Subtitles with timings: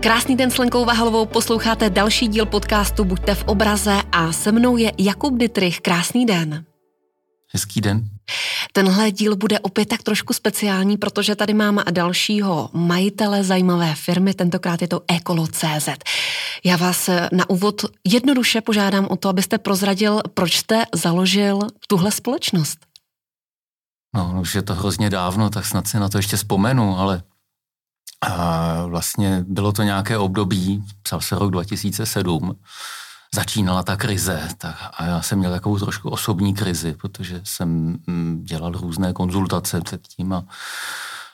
[0.00, 4.76] Krásný den s Lenkou Vahalovou, posloucháte další díl podcastu Buďte v obraze a se mnou
[4.76, 5.80] je Jakub Dytrich.
[5.80, 6.64] Krásný den.
[7.52, 8.04] Hezký den.
[8.72, 14.82] Tenhle díl bude opět tak trošku speciální, protože tady mám dalšího majitele zajímavé firmy, tentokrát
[14.82, 15.88] je to Ekolo.cz.
[16.64, 21.58] Já vás na úvod jednoduše požádám o to, abyste prozradil, proč jste založil
[21.88, 22.78] tuhle společnost.
[24.14, 27.22] No, už je to hrozně dávno, tak snad si na to ještě vzpomenu, ale
[28.20, 32.56] a vlastně bylo to nějaké období, psal se rok 2007,
[33.34, 38.40] začínala ta krize tak, a já jsem měl takovou trošku osobní krizi, protože jsem mm,
[38.44, 40.44] dělal různé konzultace předtím a,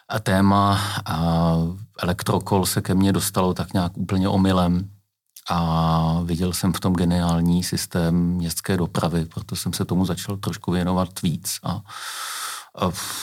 [0.09, 1.55] a téma a
[2.03, 4.91] elektrokol se ke mně dostalo tak nějak úplně omylem.
[5.51, 10.73] A viděl jsem v tom geniální systém městské dopravy, proto jsem se tomu začal trošku
[10.73, 11.81] věnovat víc a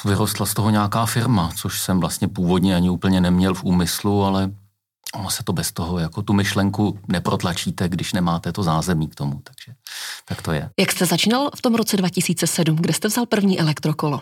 [0.06, 4.52] vyrostla z toho nějaká firma, což jsem vlastně původně ani úplně neměl v úmyslu, ale
[5.14, 9.42] ono se to bez toho, jako tu myšlenku neprotlačíte, když nemáte to zázemí k tomu,
[9.44, 9.78] takže
[10.26, 10.70] tak to je.
[10.80, 14.22] Jak jste začínal v tom roce 2007, kde jste vzal první elektrokolo?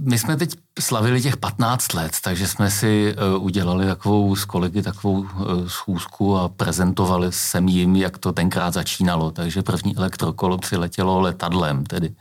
[0.00, 4.82] My jsme teď slavili těch 15 let, takže jsme si e, udělali takovou s kolegy
[4.82, 5.28] takovou e,
[5.68, 9.30] schůzku a prezentovali jsem jim, jak to tenkrát začínalo.
[9.30, 12.14] Takže první elektrokolo přiletělo letadlem, tedy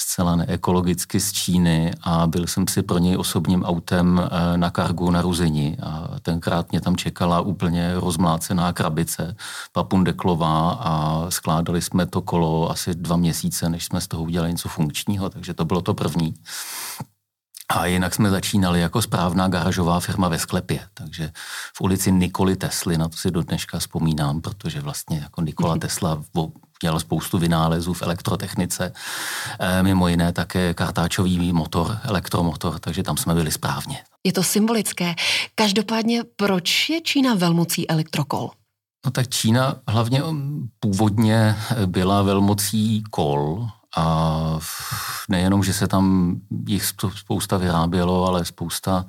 [0.00, 5.10] zcela neekologicky z Číny a byl jsem si pro něj osobním autem e, na kargu
[5.10, 9.36] na Ruzini a tenkrát mě tam čekala úplně rozmlácená krabice,
[9.72, 14.68] papundeklová a skládali jsme to kolo asi dva měsíce, než jsme z toho udělali něco
[14.68, 16.31] funkčního, takže to bylo to první.
[17.68, 21.30] A jinak jsme začínali jako správná garažová firma ve sklepě, takže
[21.76, 26.22] v ulici Nikoli Tesly, na to si do dneška vzpomínám, protože vlastně jako Nikola Tesla
[26.82, 28.92] dělal spoustu vynálezů v elektrotechnice,
[29.58, 34.04] e, mimo jiné také kartáčový motor, elektromotor, takže tam jsme byli správně.
[34.24, 35.14] Je to symbolické.
[35.54, 38.50] Každopádně, proč je Čína velmocí elektrokol?
[39.04, 40.22] No tak Čína hlavně
[40.80, 41.56] původně
[41.86, 44.58] byla velmocí kol, a
[45.28, 46.36] nejenom, že se tam
[46.66, 49.06] jich spousta vyrábělo, ale spousta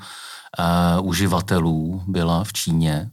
[0.99, 3.09] uh, uživatelů byla v Číně.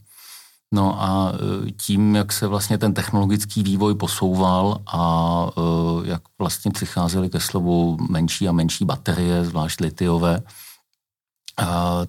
[0.74, 6.70] No a e, tím, jak se vlastně ten technologický vývoj posouval a uh, jak vlastně
[6.70, 10.42] přicházely ke slovu menší a menší baterie, zvlášť litiové,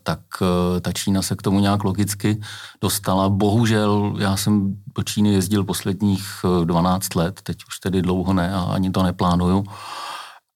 [0.03, 2.41] tak e, ta Čína se k tomu nějak logicky
[2.81, 3.29] dostala.
[3.29, 6.25] Bohužel já jsem do Číny jezdil posledních
[6.63, 9.65] 12 e, let, teď už tedy dlouho ne a ani to neplánuju,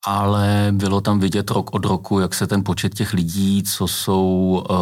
[0.06, 4.64] ale bylo tam vidět rok od roku, jak se ten počet těch lidí, co jsou
[4.70, 4.78] uh,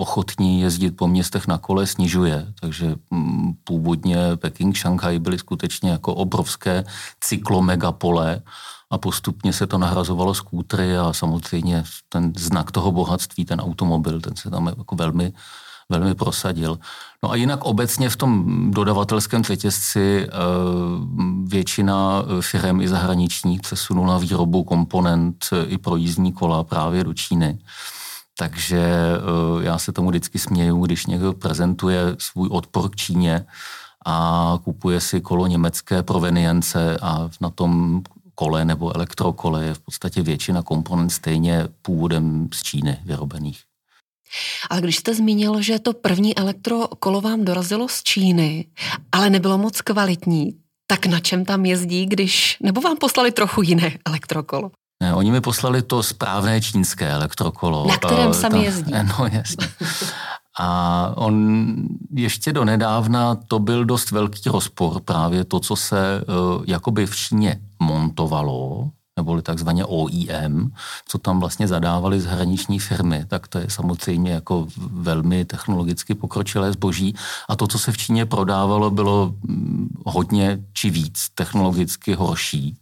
[0.00, 2.46] ochotní jezdit po městech na kole, snižuje.
[2.60, 6.84] Takže um, původně Peking, Šanghaj byly skutečně jako obrovské
[7.20, 8.42] cyklomegapole
[8.90, 14.36] a postupně se to nahrazovalo skútry a samozřejmě ten znak toho bohatství, ten automobil, ten
[14.36, 15.32] se tam jako velmi,
[15.88, 16.78] velmi prosadil.
[17.22, 20.32] No a jinak obecně v tom dodavatelském řetězci eh,
[21.44, 27.58] většina firm i zahraničních přesunula výrobu komponent i pro jízdní kola právě do Číny.
[28.38, 33.46] Takže eh, já se tomu vždycky směju, když někdo prezentuje svůj odpor k Číně
[34.06, 38.02] a kupuje si kolo německé provenience a na tom
[38.38, 43.60] kole nebo elektrokole je v podstatě většina komponent stejně původem z Číny vyrobených.
[44.70, 48.66] Ale když jste zmínil, že to první elektrokolo vám dorazilo z Číny,
[49.12, 50.54] ale nebylo moc kvalitní,
[50.86, 52.56] tak na čem tam jezdí, když...
[52.62, 54.70] Nebo vám poslali trochu jiné elektrokolo?
[55.02, 57.86] Ne, oni mi poslali to správné čínské elektrokolo.
[57.86, 58.92] Na kterém uh, sami jezdí.
[59.18, 59.68] No, jasně.
[60.60, 61.74] A on
[62.12, 67.16] ještě do nedávna to byl dost velký rozpor, právě to, co se uh, jakoby v
[67.16, 70.72] Číně montovalo, neboli takzvaně OEM,
[71.08, 77.14] co tam vlastně zadávali zahraniční firmy, tak to je samozřejmě jako velmi technologicky pokročilé zboží.
[77.48, 82.76] A to, co se v Číně prodávalo, bylo mm, hodně či víc technologicky horší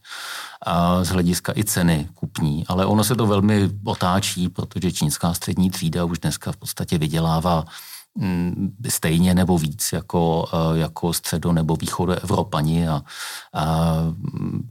[0.65, 2.65] a z hlediska i ceny kupní.
[2.69, 7.65] Ale ono se to velmi otáčí, protože čínská střední třída už dneska v podstatě vydělává
[8.89, 13.03] stejně nebo víc jako, eh, jako středo nebo východu Evropani a,
[13.53, 13.95] a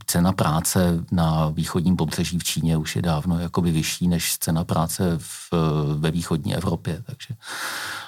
[0.06, 5.18] cena práce na východním pobřeží v Číně už je dávno jakoby vyšší než cena práce
[5.18, 5.52] v,
[5.96, 7.34] ve východní Evropě, takže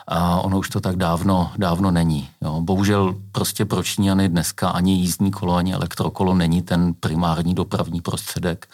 [0.09, 2.29] a ono už to tak dávno, dávno není.
[2.43, 2.61] Jo.
[2.61, 8.69] Bohužel prostě pro Číňany dneska ani jízdní kolo, ani elektrokolo není ten primární dopravní prostředek,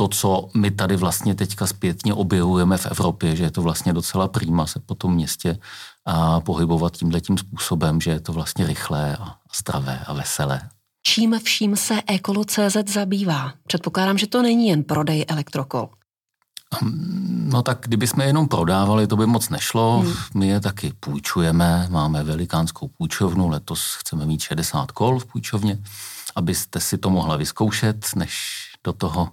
[0.00, 4.28] to, co my tady vlastně teďka zpětně objevujeme v Evropě, že je to vlastně docela
[4.28, 5.58] prýma se po tom městě
[6.06, 10.60] a pohybovat tímhle tím způsobem, že je to vlastně rychlé a zdravé a veselé.
[11.02, 13.52] Čím vším se Ekolo.cz zabývá?
[13.66, 15.88] Předpokládám, že to není jen prodej elektrokol.
[17.44, 20.00] No tak kdyby jsme jenom prodávali, to by moc nešlo.
[20.00, 20.14] Hmm.
[20.34, 25.78] My je taky půjčujeme, máme velikánskou půjčovnu, letos chceme mít 60 kol v půjčovně,
[26.36, 29.28] abyste si to mohla vyzkoušet, než do toho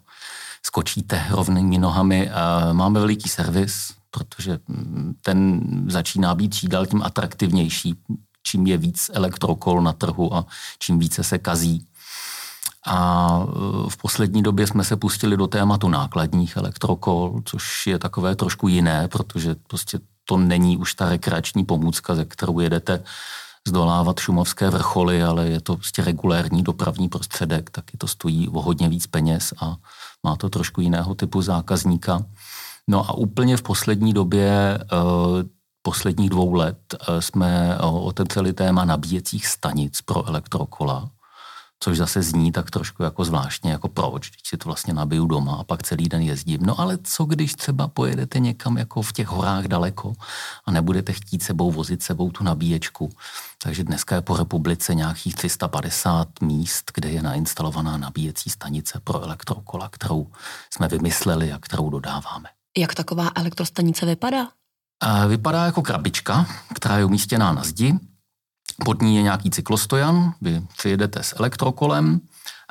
[0.66, 2.30] skočíte rovnými nohami.
[2.72, 7.96] Máme veliký servis, protože mm, ten začíná být čím tím atraktivnější,
[8.44, 10.46] čím je víc elektrokol na trhu a
[10.80, 11.86] čím více se kazí.
[12.88, 18.36] A e, v poslední době jsme se pustili do tématu nákladních elektrokol, což je takové
[18.36, 23.04] trošku jiné, protože prostě to není už ta rekreační pomůcka, ze kterou jedete
[23.68, 28.90] zdolávat šumovské vrcholy, ale je to prostě regulérní dopravní prostředek, taky to stojí o hodně
[28.90, 29.76] víc peněz a
[30.24, 32.26] má to trošku jiného typu zákazníka.
[32.88, 34.80] No a úplně v poslední době, e,
[35.82, 41.10] posledních dvou let, e, jsme otevřeli téma nabíjecích stanic pro elektrokola
[41.86, 45.56] což zase zní tak trošku jako zvláštně, jako proč, když si to vlastně nabiju doma
[45.56, 46.60] a pak celý den jezdím.
[46.64, 50.14] No ale co když třeba pojedete někam jako v těch horách daleko
[50.66, 53.10] a nebudete chtít sebou vozit sebou tu nabíječku.
[53.64, 59.90] Takže dneska je po republice nějakých 350 míst, kde je nainstalovaná nabíjecí stanice pro elektrokola,
[59.90, 60.28] kterou
[60.74, 62.50] jsme vymysleli a kterou dodáváme.
[62.78, 64.48] Jak taková elektrostanice vypadá?
[65.28, 68.00] Vypadá jako krabička, která je umístěná na zdi
[68.86, 72.20] pod ní je nějaký cyklostojan, vy přijedete s elektrokolem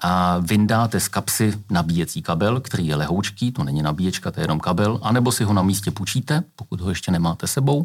[0.03, 4.61] a vyndáte z kapsy nabíjecí kabel, který je lehoučký, to není nabíječka, to je jenom
[4.61, 7.85] kabel, anebo si ho na místě půjčíte, pokud ho ještě nemáte sebou,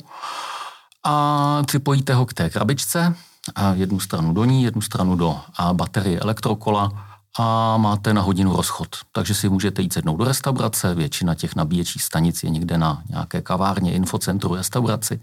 [1.03, 3.15] a připojíte ho k té krabičce,
[3.55, 8.55] a jednu stranu do ní, jednu stranu do a baterie elektrokola a máte na hodinu
[8.55, 8.87] rozchod.
[9.11, 13.41] Takže si můžete jít sednout do restaurace, většina těch nabíječích stanic je někde na nějaké
[13.41, 15.19] kavárně, infocentru, restauraci,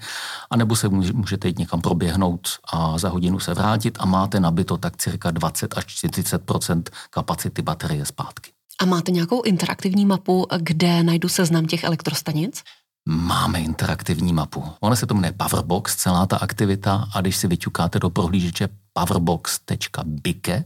[0.50, 4.96] anebo se můžete jít někam proběhnout a za hodinu se vrátit a máte nabito tak
[4.96, 8.50] cirka 20 až 40% kapacity baterie zpátky.
[8.80, 12.62] A máte nějakou interaktivní mapu, kde najdu seznam těch elektrostanic?
[13.08, 14.64] Máme interaktivní mapu.
[14.80, 20.64] Ona se to jmenuje Powerbox, celá ta aktivita a když si vyťukáte do prohlížeče powerbox.bike,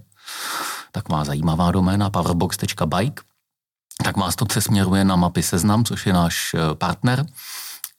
[0.92, 3.22] tak má zajímavá doména powerbox.bike,
[4.04, 7.26] tak vás to přesměruje na mapy Seznam, což je náš eh, partner,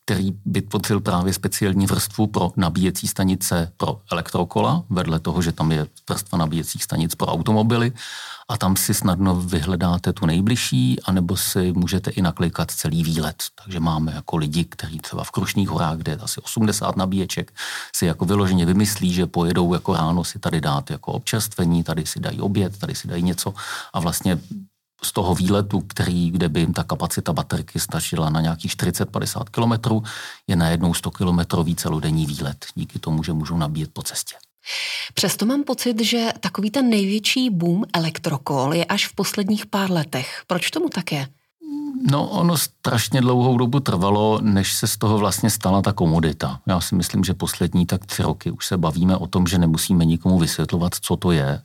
[0.04, 5.86] který vytvořil právě speciální vrstvu pro nabíjecí stanice pro elektrokola, vedle toho, že tam je
[6.08, 7.92] vrstva nabíjecích stanic pro automobily
[8.48, 13.42] a tam si snadno vyhledáte tu nejbližší, anebo si můžete i naklikat celý výlet.
[13.64, 17.52] Takže máme jako lidi, kteří třeba v Krušných horách, kde je asi 80 nabíječek,
[17.96, 22.20] si jako vyloženě vymyslí, že pojedou jako ráno si tady dát jako občerstvení, tady si
[22.20, 23.54] dají oběd, tady si dají něco
[23.92, 24.38] a vlastně
[25.04, 30.02] z toho výletu, který, kde by jim ta kapacita baterky stačila na nějakých 40-50 kilometrů,
[30.46, 32.66] je najednou 100 kilometrový celodenní výlet.
[32.74, 34.34] Díky tomu, že můžou nabíjet po cestě.
[35.14, 40.42] Přesto mám pocit, že takový ten největší boom elektrokol je až v posledních pár letech.
[40.46, 41.26] Proč tomu tak je?
[42.10, 46.60] No, ono strašně dlouhou dobu trvalo, než se z toho vlastně stala ta komodita.
[46.66, 50.04] Já si myslím, že poslední tak tři roky už se bavíme o tom, že nemusíme
[50.04, 51.62] nikomu vysvětlovat, co to je.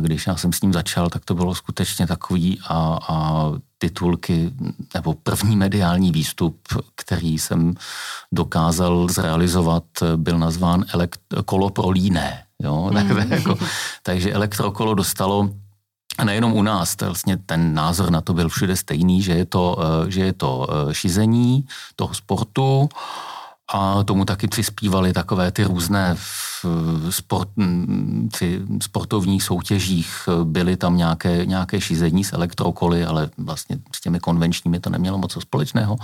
[0.00, 3.46] Když já jsem s ním začal, tak to bylo skutečně takový a, a
[3.78, 4.50] titulky
[4.94, 6.58] nebo první mediální výstup,
[6.94, 7.74] který jsem
[8.32, 9.84] dokázal zrealizovat,
[10.16, 12.44] byl nazván elekt- kolo pro líné.
[12.62, 12.90] Jo?
[12.92, 13.32] Mm.
[13.32, 13.58] jako,
[14.02, 15.50] takže elektrokolo dostalo
[16.18, 19.46] a nejenom u nás, to vlastně ten názor na to byl všude stejný, že je
[19.46, 21.64] to, eh, že je to eh, šizení
[21.96, 22.88] toho sportu
[23.72, 26.16] a tomu taky přispívali takové ty různé
[27.10, 27.48] sport,
[28.32, 34.80] při sportovních soutěžích byly tam nějaké, nějaké šizení s elektrokoly, ale vlastně s těmi konvenčními
[34.80, 35.96] to nemělo moc společného.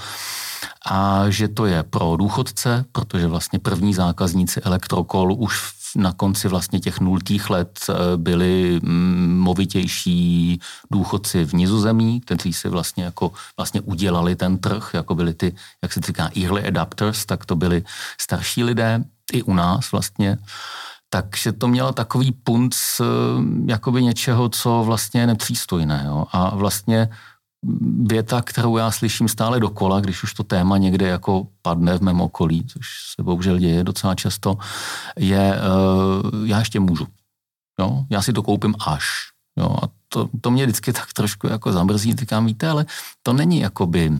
[0.86, 6.80] A že to je pro důchodce, protože vlastně první zákazníci elektrokol už na konci vlastně
[6.80, 10.60] těch nultých let eh, byli mm, movitější
[10.90, 15.92] důchodci v nizozemí, kteří si vlastně jako vlastně udělali ten trh, jako byli ty, jak
[15.92, 17.84] se říká, early adapters, tak to byli
[18.20, 20.38] starší lidé, i u nás vlastně.
[21.10, 23.04] Takže to mělo takový punc eh,
[23.66, 26.02] jakoby něčeho, co vlastně je nepřístojné.
[26.06, 26.26] Jo?
[26.32, 27.08] A vlastně
[28.06, 32.20] věta, kterou já slyším stále dokola, když už to téma někde jako padne v mém
[32.20, 34.58] okolí, což se bohužel děje docela často,
[35.16, 37.06] je uh, já ještě můžu.
[37.80, 38.04] Jo?
[38.10, 39.04] Já si to koupím až.
[39.56, 39.76] Jo?
[39.82, 42.86] A to, to mě vždycky tak trošku jako zamrzí, říkám, víte, ale
[43.22, 44.18] to není jakoby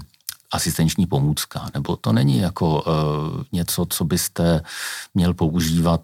[0.53, 4.63] asistenční pomůcka, nebo to není jako uh, něco, co byste
[5.15, 6.01] měl používat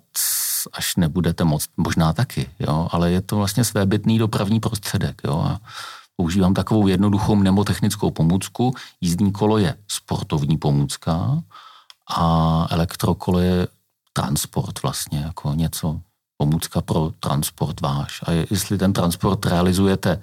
[0.72, 5.60] až nebudete moc, možná taky, jo, ale je to vlastně svébytný dopravní prostředek, jo, a
[6.20, 8.74] používám takovou jednoduchou mnemotechnickou pomůcku.
[9.00, 11.42] Jízdní kolo je sportovní pomůcka
[12.16, 13.68] a elektrokolo je
[14.12, 16.00] transport vlastně, jako něco
[16.36, 18.20] pomůcka pro transport váš.
[18.26, 20.20] A jestli ten transport realizujete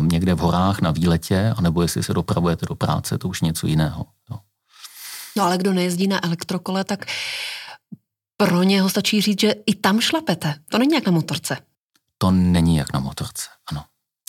[0.00, 4.06] někde v horách na výletě, anebo jestli se dopravujete do práce, to už něco jiného.
[4.30, 4.38] Jo.
[5.36, 7.06] No ale kdo nejezdí na elektrokole, tak
[8.36, 10.54] pro něho stačí říct, že i tam šlapete.
[10.70, 11.58] To není jak na motorce.
[12.18, 13.84] To není jak na motorce, ano.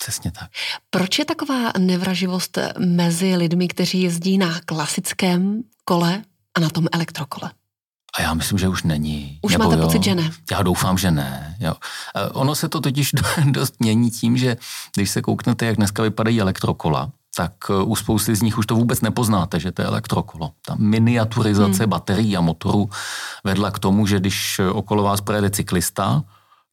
[0.08, 0.50] Přesně tak.
[0.90, 6.22] Proč je taková nevraživost mezi lidmi, kteří jezdí na klasickém kole
[6.54, 7.50] a na tom elektrokole?
[8.18, 9.38] A já myslím, že už není.
[9.42, 10.30] Už Nebo máte jo, pocit, že ne?
[10.50, 11.56] Já doufám, že ne.
[11.60, 11.74] Jo.
[12.32, 13.12] Ono se to totiž
[13.44, 14.56] dost mění tím, že
[14.94, 18.74] když se kouknete, jak dneska vypadají elektrokola, tak e, u spousty z nich už to
[18.74, 20.50] vůbec nepoznáte, že to je elektrokolo.
[20.66, 21.90] Ta miniaturizace hmm.
[21.90, 22.90] baterií a motorů
[23.44, 26.24] vedla k tomu, že když okolo vás projede cyklista,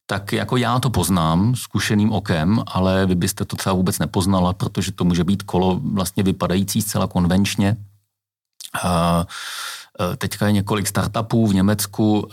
[0.06, 4.92] tak jako já to poznám zkušeným okem, ale vy byste to třeba vůbec nepoznala, protože
[4.92, 7.76] to může být kolo vlastně vypadající zcela konvenčně.
[10.18, 12.28] Teďka je několik startupů v Německu,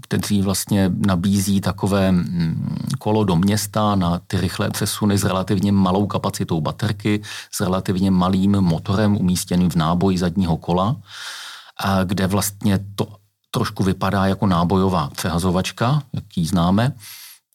[0.00, 6.06] kteří vlastně nabízí takové mm, kolo do města na ty rychlé přesuny s relativně malou
[6.06, 10.96] kapacitou baterky, s relativně malým motorem umístěným v náboji zadního kola,
[12.04, 13.17] kde vlastně to
[13.50, 16.92] trošku vypadá jako nábojová přehazovačka, jak ji známe,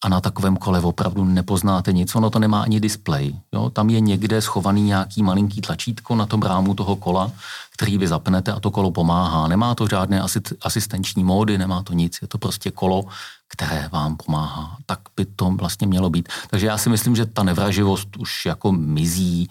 [0.04, 3.36] a na takovém kole opravdu nepoznáte nic, ono to nemá ani displej.
[3.54, 3.70] Jo?
[3.70, 7.32] Tam je někde schovaný nějaký malinký tlačítko na tom rámu toho kola,
[7.74, 9.48] který vy zapnete a to kolo pomáhá.
[9.48, 10.22] Nemá to žádné
[10.62, 13.04] asistenční módy, nemá to nic, je to prostě kolo,
[13.48, 14.78] které vám pomáhá.
[14.86, 16.30] Tak by to vlastně mělo být.
[16.50, 19.48] Takže já si myslím, že ta nevraživost už jako mizí.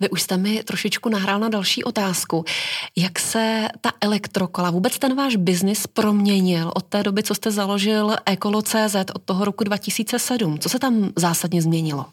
[0.00, 2.44] Vy už jste mi trošičku nahrál na další otázku.
[2.96, 8.16] Jak se ta elektrokola, vůbec ten váš biznis proměnil od té doby, co jste založil
[8.26, 10.58] Ekolo.cz od toho roku 2007?
[10.58, 12.06] Co se tam zásadně změnilo?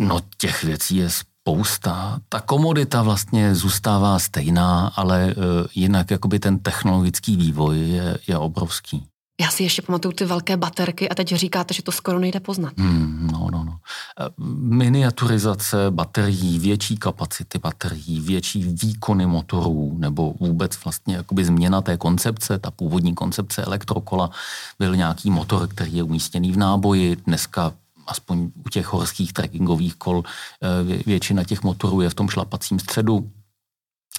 [0.00, 2.20] No těch věcí je spousta.
[2.28, 5.42] Ta komodita vlastně zůstává stejná, ale uh,
[5.74, 9.06] jinak jakoby ten technologický vývoj je, je obrovský.
[9.40, 12.72] Já si ještě pamatuju ty velké baterky a teď říkáte, že to skoro nejde poznat.
[12.78, 13.78] Hmm, no, no, no.
[14.20, 14.30] E,
[14.76, 22.58] miniaturizace baterií, větší kapacity baterií, větší výkony motorů, nebo vůbec vlastně jakoby změna té koncepce,
[22.58, 24.30] ta původní koncepce elektrokola,
[24.78, 27.72] byl nějaký motor, který je umístěný v náboji, dneska
[28.06, 33.30] aspoň u těch horských trekkingových kol e, většina těch motorů je v tom šlapacím středu,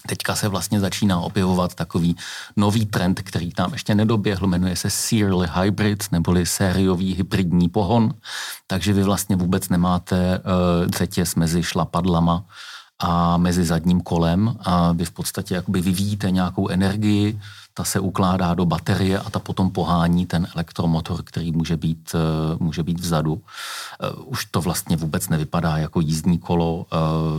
[0.08, 2.15] Teďka se vlastně začíná objevovat takový
[2.58, 8.13] nový trend, který tam ještě nedoběhl, jmenuje se Serial Hybrid, neboli sériový hybridní pohon,
[8.67, 12.46] takže vy vlastně vůbec nemáte uh, řetěz mezi šlapadlama
[13.00, 17.39] a mezi zadním kolem a vy v podstatě jakoby vyvíjíte nějakou energii,
[17.77, 22.57] ta se ukládá do baterie a ta potom pohání ten elektromotor, který může být, eh,
[22.60, 23.41] může být vzadu.
[23.41, 26.98] Eh, už to vlastně vůbec nevypadá jako jízdní kolo, eh,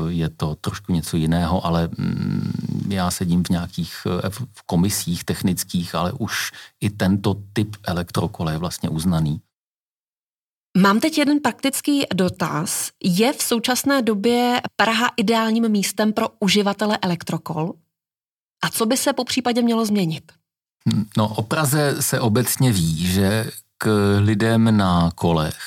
[0.09, 6.13] je to trošku něco jiného, ale mm, já sedím v nějakých v komisích technických, ale
[6.13, 9.41] už i tento typ elektrokole je vlastně uznaný.
[10.79, 12.91] Mám teď jeden praktický dotaz.
[13.05, 17.75] Je v současné době Praha ideálním místem pro uživatele elektrokol?
[18.63, 20.33] A co by se po případě mělo změnit?
[21.17, 25.59] No, o Praze se obecně ví, že k lidem na kolech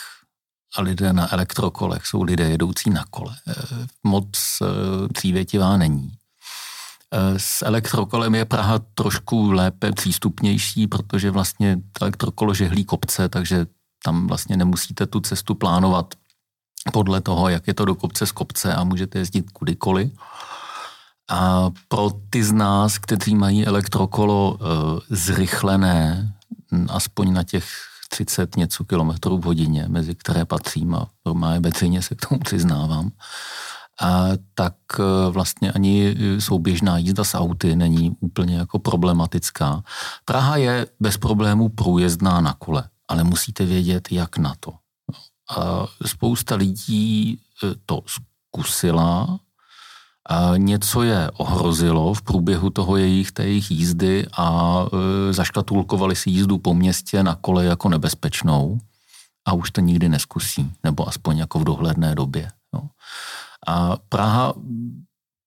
[0.75, 3.35] a lidé na elektrokolech jsou lidé jedoucí na kole.
[3.47, 3.53] Eh,
[4.03, 4.27] moc
[4.61, 4.65] eh,
[5.13, 6.11] přívětivá není.
[7.13, 13.65] Eh, s elektrokolem je Praha trošku lépe přístupnější, protože vlastně elektrokolo žehlí kopce, takže
[14.03, 16.13] tam vlastně nemusíte tu cestu plánovat
[16.93, 20.11] podle toho, jak je to do kopce z kopce a můžete jezdit kudykoliv.
[21.29, 24.65] A pro ty z nás, kteří mají elektrokolo e,
[25.09, 26.33] zrychlené,
[26.89, 27.67] aspoň na těch
[28.09, 33.11] 30 něco kilometrů v hodině, mezi které patřím a normálně becině se k tomu přiznávám,
[34.01, 39.83] a tak e, vlastně ani souběžná jízda s auty není úplně jako problematická.
[40.25, 44.73] Praha je bez problémů průjezdná na kole, ale musíte vědět, jak na to.
[45.57, 47.39] A spousta lidí
[47.85, 49.39] to zkusila,
[50.31, 54.77] a něco je ohrozilo v průběhu toho jejich, té jejich jízdy a
[55.29, 58.79] e, zaškatulkovali si jízdu po městě na kole jako nebezpečnou
[59.45, 62.51] a už to nikdy neskusí, nebo aspoň jako v dohledné době.
[62.75, 62.81] Jo.
[63.67, 64.53] A Praha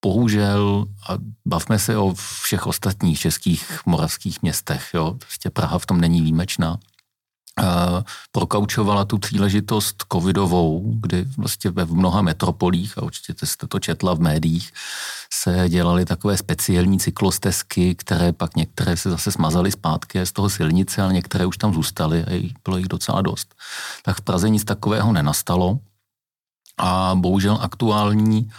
[0.04, 1.12] bohužel, a
[1.46, 6.78] bavme se o všech ostatních českých moravských městech, jo, prostě Praha v tom není výjimečná,
[8.32, 14.20] prokaučovala tu příležitost covidovou, kdy vlastně ve mnoha metropolích, a určitě jste to četla v
[14.20, 14.73] médiích,
[15.32, 21.02] se dělaly takové speciální cyklostezky, které pak některé se zase smazaly zpátky z toho silnice,
[21.02, 23.54] ale některé už tam zůstaly a bylo jich docela dost.
[24.02, 25.78] Tak v Praze nic takového nenastalo
[26.78, 28.50] a bohužel aktuální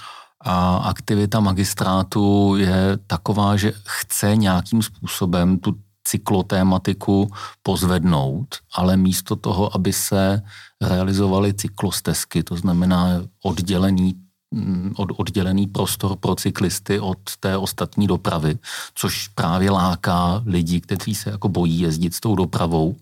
[0.42, 7.32] a aktivita magistrátu je taková, že chce nějakým způsobem tu cyklotématiku
[7.64, 10.42] pozvednout, ale místo toho, aby se
[10.82, 14.14] realizovaly cyklostezky, to znamená oddělení
[14.52, 18.58] mm, od, oddělený prostor pro cyklisty od té ostatní dopravy,
[18.96, 22.96] což právě láká lidi, kteří se jako bojí jezdit s tou dopravou,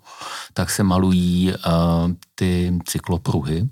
[0.54, 3.70] tak se malují uh, ty cyklopruhy.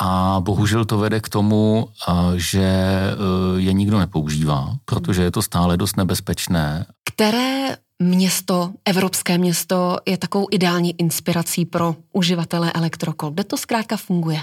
[0.00, 1.88] A bohužel to vede k tomu,
[2.36, 3.14] že e,
[3.56, 6.86] je nikdo nepoužívá, protože je to stále dost nebezpečné.
[7.04, 13.30] Které město, evropské město, je takovou ideální inspirací pro uživatele elektrokol?
[13.30, 14.40] Kde to zkrátka funguje?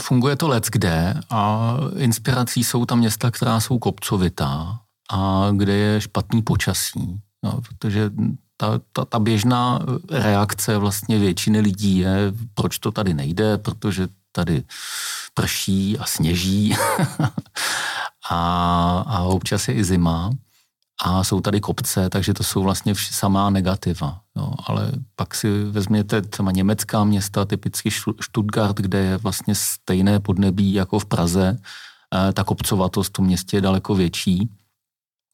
[0.00, 4.78] Funguje to let kde a inspirací jsou tam města, která jsou kopcovitá
[5.10, 7.20] a kde je špatný počasí.
[7.42, 8.10] No, protože
[8.56, 9.78] ta, ta, ta běžná
[10.10, 14.62] reakce vlastně většiny lidí je, proč to tady nejde, protože tady
[15.34, 16.76] prší a sněží
[18.30, 20.30] a, a občas je i zima
[21.02, 24.20] a jsou tady kopce, takže to jsou vlastně vš- samá negativa.
[24.36, 24.52] Jo.
[24.66, 30.98] Ale pak si vezměte třeba německá města, typicky Stuttgart, kde je vlastně stejné podnebí jako
[30.98, 31.58] v Praze,
[32.28, 34.48] e, ta kopcovatost v tom městě je daleko větší,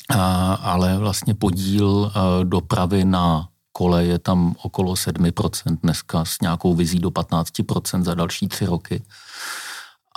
[0.09, 6.75] a, ale vlastně podíl e, dopravy na kole je tam okolo 7% dneska s nějakou
[6.75, 9.03] vizí do 15% za další tři roky.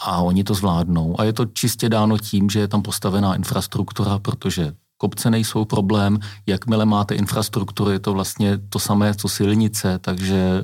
[0.06, 1.20] A oni to zvládnou.
[1.20, 6.20] A je to čistě dáno tím, že je tam postavená infrastruktura, protože kopce nejsou problém,
[6.48, 10.64] jakmile máte infrastrukturu, je to vlastně to samé, co silnice, takže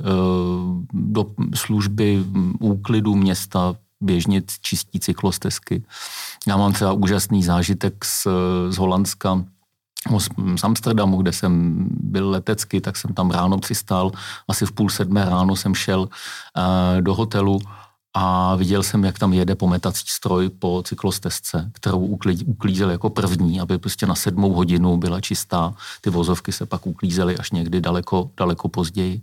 [0.92, 2.24] do služby
[2.60, 5.84] úklidu města běžně čistí cyklostezky.
[6.48, 8.26] Já mám třeba úžasný zážitek z,
[8.72, 9.44] z Holandska,
[10.56, 14.10] z Amsterdamu, kde jsem byl letecky, tak jsem tam ráno přistál,
[14.48, 16.08] asi v půl sedmé ráno jsem šel uh,
[17.00, 17.60] do hotelu
[18.14, 23.78] a viděl jsem, jak tam jede pometací stroj po cyklostezce, kterou uklízel jako první, aby
[23.78, 25.74] prostě na sedmou hodinu byla čistá.
[26.00, 29.22] Ty vozovky se pak uklízely až někdy daleko, daleko později.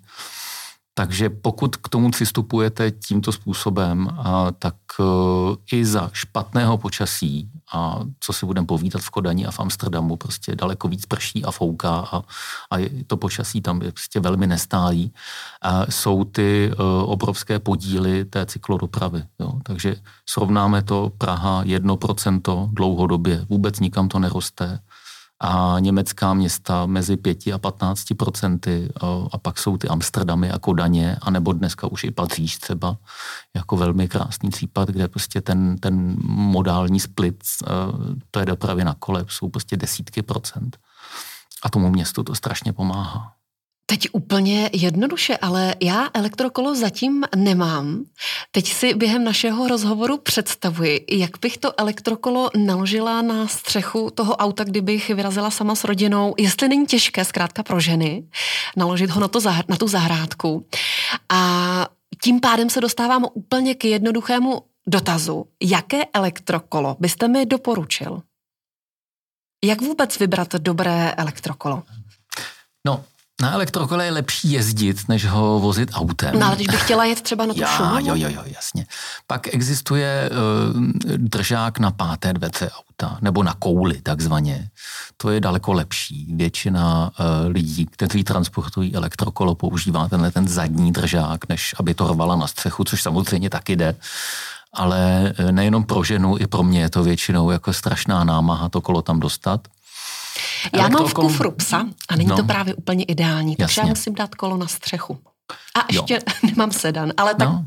[0.94, 4.18] Takže pokud k tomu přistupujete tímto způsobem,
[4.60, 5.06] tak uh,
[5.72, 10.56] i za špatného počasí, a co si budeme povídat v Kodani a v Amsterdamu, prostě
[10.56, 12.24] daleko víc prší a fouká a,
[12.72, 15.14] a to počasí tam je prostě velmi nestálý,
[15.62, 19.24] a jsou ty uh, obrovské podíly té cyklodopravy.
[19.40, 19.52] Jo.
[19.64, 24.80] Takže srovnáme to Praha 1% dlouhodobě, vůbec nikam to neroste
[25.40, 28.90] a německá města mezi 5 a 15 procenty
[29.32, 32.98] a pak jsou ty Amsterdamy a Kodaně, anebo dneska už i Paříž třeba,
[33.56, 37.44] jako velmi krásný případ, kde prostě ten, ten modální split
[38.32, 40.78] to je dopravy na kole jsou prostě desítky procent.
[41.64, 43.37] A tomu městu to strašně pomáhá.
[43.90, 48.04] Teď úplně jednoduše, ale já elektrokolo zatím nemám.
[48.52, 54.64] Teď si během našeho rozhovoru představuji, jak bych to elektrokolo naložila na střechu toho auta,
[54.64, 56.34] kdybych vyrazila sama s rodinou.
[56.38, 58.28] Jestli není těžké, zkrátka pro ženy,
[58.78, 60.68] naložit ho na, to, na tu zahrádku.
[61.30, 61.88] A
[62.24, 65.46] tím pádem se dostávám úplně k jednoduchému dotazu.
[65.64, 68.22] Jaké elektrokolo byste mi doporučil?
[69.66, 71.84] Jak vůbec vybrat dobré elektrokolo?
[72.86, 73.04] No,
[73.42, 76.40] na elektrokole je lepší jezdit, než ho vozit autem.
[76.40, 78.00] No ale když bych chtěla jet třeba na tu Já, šumu?
[78.00, 78.86] Jo, jo, jo, jasně.
[79.28, 80.30] Pak existuje
[80.76, 80.82] uh,
[81.18, 84.70] držák na páté dvece auta, nebo na kouli takzvaně.
[85.18, 86.34] To je daleko lepší.
[86.36, 92.36] Většina uh, lidí, kteří transportují elektrokolo, používá tenhle ten zadní držák, než aby to rvala
[92.36, 93.96] na střechu, což samozřejmě taky jde
[94.74, 98.82] ale eh, nejenom pro ženu, i pro mě je to většinou jako strašná námaha to
[98.82, 99.68] kolo tam dostat.
[100.78, 104.16] Já mám v kufru psa a není no, to právě úplně ideální, takže já musím
[104.16, 105.20] dát kolo na střechu.
[105.76, 106.20] A ještě jo.
[106.50, 107.66] nemám sedan, ale tak no.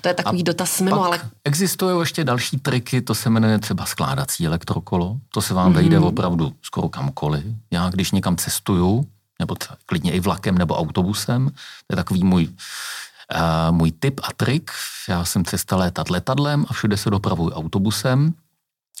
[0.00, 1.20] to je takový a dotaz mimo, ale...
[1.44, 5.74] Existují ještě další triky, to se jmenuje třeba skládací elektrokolo, to se vám mm-hmm.
[5.74, 7.44] vejde opravdu skoro kamkoliv.
[7.70, 9.06] Já když někam cestuju,
[9.38, 9.54] nebo
[9.86, 11.50] klidně i vlakem nebo autobusem,
[11.86, 14.70] to je takový můj, uh, můj tip a trik.
[15.08, 18.34] Já jsem cesta létat letadlem a všude se dopravuji autobusem,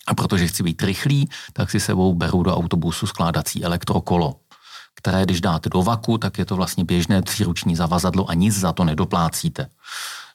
[0.08, 4.34] a protože chci být rychlý, tak si sebou beru do autobusu skládací elektrokolo,
[4.94, 8.72] které když dáte do vaku, tak je to vlastně běžné tříruční zavazadlo a nic za
[8.72, 9.68] to nedoplácíte.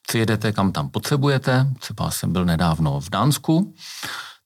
[0.08, 3.74] Přijedete kam tam potřebujete, třeba jsem byl nedávno v Dánsku,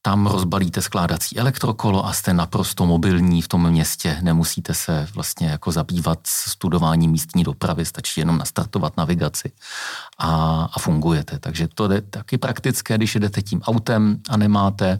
[0.08, 4.18] tam rozbalíte skládací elektrokolo a jste naprosto mobilní v tom městě.
[4.22, 9.52] Nemusíte se vlastně jako zabývat studováním místní dopravy, stačí jenom nastartovat navigaci
[10.18, 11.40] a, a fungujete.
[11.40, 15.00] Takže to je taky praktické, když jedete tím autem a nemáte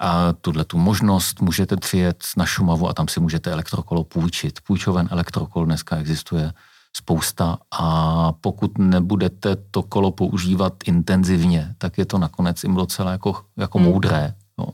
[0.00, 4.60] a tuhle tu možnost, můžete přijet na Šumavu a tam si můžete elektrokolo půjčit.
[4.66, 6.52] Půjčoven elektrokol dneska existuje
[6.96, 13.44] spousta a pokud nebudete to kolo používat intenzivně, tak je to nakonec jim docela jako,
[13.56, 13.88] jako hmm.
[13.88, 14.34] moudré.
[14.58, 14.66] Jo.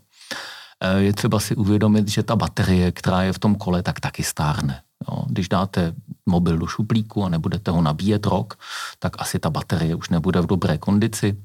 [0.80, 4.22] eh, je třeba si uvědomit, že ta baterie, která je v tom kole, tak taky
[4.22, 4.82] stárne.
[5.08, 5.94] Jo, když dáte
[6.26, 8.58] mobil do šuplíku a nebudete ho nabíjet rok,
[8.98, 11.36] tak asi ta baterie už nebude v dobré kondici.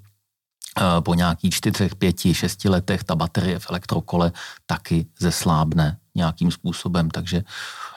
[0.79, 4.31] Eh, po nějakých čtyřech, pěti, šesti letech ta baterie v elektrokole
[4.65, 7.43] taky zeslábne nějakým způsobem, takže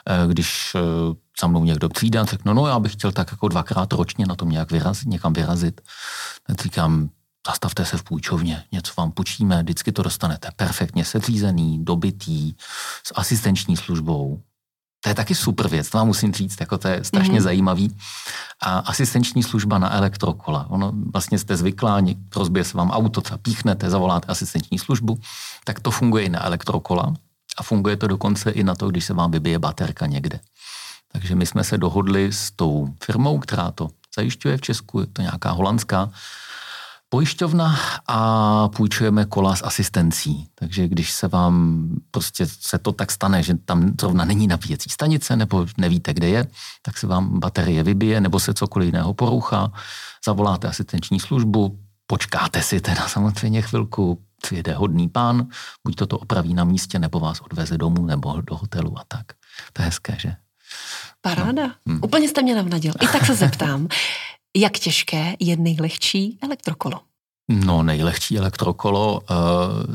[0.07, 0.75] eh, když
[1.41, 4.35] za mnou někdo přijde a řekne, no já bych chtěl tak jako dvakrát ročně na
[4.35, 5.81] tom nějak vyrazit, někam vyrazit,
[6.47, 7.09] tak říkám,
[7.47, 12.53] zastavte se v půjčovně, něco vám půjčíme, vždycky to dostanete perfektně seřízený, dobitý,
[13.03, 14.41] s asistenční službou,
[14.99, 17.43] to je taky super věc, to vám musím říct, jako to je strašně mm-hmm.
[17.43, 17.97] zajímavý.
[18.61, 20.65] A asistenční služba na elektrokola.
[20.69, 22.01] Ono vlastně jste zvyklá,
[22.35, 25.19] rozbije se vám auto, třeba píchnete, zavoláte asistenční službu,
[25.63, 27.13] tak to funguje i na elektrokola
[27.57, 30.39] a funguje to dokonce i na to, když se vám vybije baterka někde.
[31.11, 35.21] Takže my jsme se dohodli s tou firmou, která to zajišťuje v Česku, je to
[35.21, 36.11] nějaká holandská,
[37.09, 40.47] pojišťovna a půjčujeme kola s asistencí.
[40.55, 45.35] Takže když se vám prostě se to tak stane, že tam zrovna není nabíjecí stanice
[45.35, 46.47] nebo nevíte, kde je,
[46.81, 49.71] tak se vám baterie vybije nebo se cokoliv jiného porouchá,
[50.25, 55.47] zavoláte asistenční službu, počkáte si teda samozřejmě chvilku, přijede hodný pán,
[55.83, 59.25] buď to to opraví na místě, nebo vás odveze domů nebo do hotelu a tak.
[59.73, 60.35] To je hezké, že?
[61.21, 61.67] Paráda.
[61.67, 61.73] No.
[61.87, 61.99] Hmm.
[62.03, 62.93] Úplně jste mě navnadil.
[63.01, 63.87] I tak se zeptám.
[64.57, 66.99] Jak těžké je nejlehčí elektrokolo?
[67.49, 69.35] No, nejlehčí elektrokolo, eh,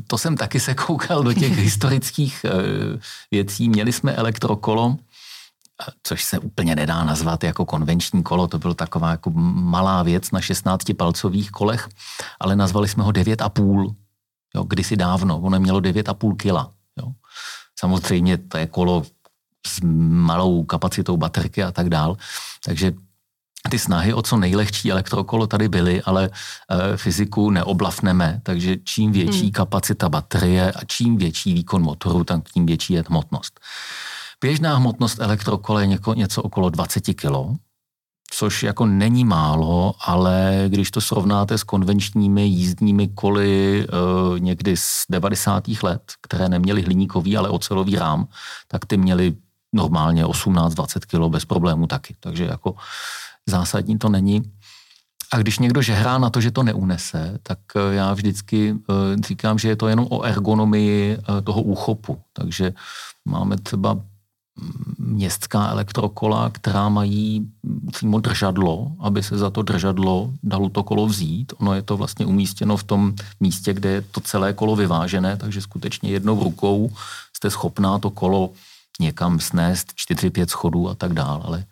[0.07, 2.51] to jsem taky se koukal do těch historických eh,
[3.31, 3.69] věcí.
[3.69, 9.11] Měli jsme elektrokolo, eh, což se úplně nedá nazvat jako konvenční kolo, to byl taková
[9.11, 11.89] jako malá věc na 16 palcových kolech,
[12.41, 13.95] ale nazvali jsme ho 9,5,
[14.55, 16.73] jo, kdysi dávno, ono mělo 9,5 kila.
[16.99, 17.13] Jo.
[17.79, 19.03] Samozřejmě to je kolo
[19.67, 22.17] s malou kapacitou baterky a tak dál,
[22.65, 22.93] takže
[23.71, 29.43] ty snahy o co nejlehčí elektrokolo tady byly, ale e, fyziku neoblafneme, takže čím větší
[29.43, 29.51] hmm.
[29.51, 33.61] kapacita baterie a čím větší výkon motoru, tak tím větší je hmotnost.
[34.41, 37.59] Běžná hmotnost elektrokola je něko, něco okolo 20 kg,
[38.31, 45.05] což jako není málo, ale když to srovnáte s konvenčními jízdními koly e, někdy z
[45.11, 45.65] 90.
[45.83, 48.29] let, které neměly hliníkový, ale ocelový rám,
[48.69, 49.35] tak ty měly
[49.75, 52.17] normálně 18-20 kg bez problému taky.
[52.21, 52.75] Takže jako
[53.47, 54.43] zásadní to není.
[55.33, 59.59] A když někdo žehrá na to, že to neunese, tak eh, já vždycky eh, říkám,
[59.59, 62.21] že je to jenom o ergonomii eh, toho úchopu.
[62.33, 62.73] Takže
[63.25, 67.51] máme třeba mm, městská elektrokola, která mají
[67.93, 71.53] přímo držadlo, aby se za to držadlo dalo to kolo vzít.
[71.59, 75.61] Ono je to vlastně umístěno v tom místě, kde je to celé kolo vyvážené, takže
[75.61, 76.91] skutečně jednou rukou
[77.37, 78.51] jste schopná to kolo
[79.01, 81.65] někam snést 4-5 schodů a tak dál, ale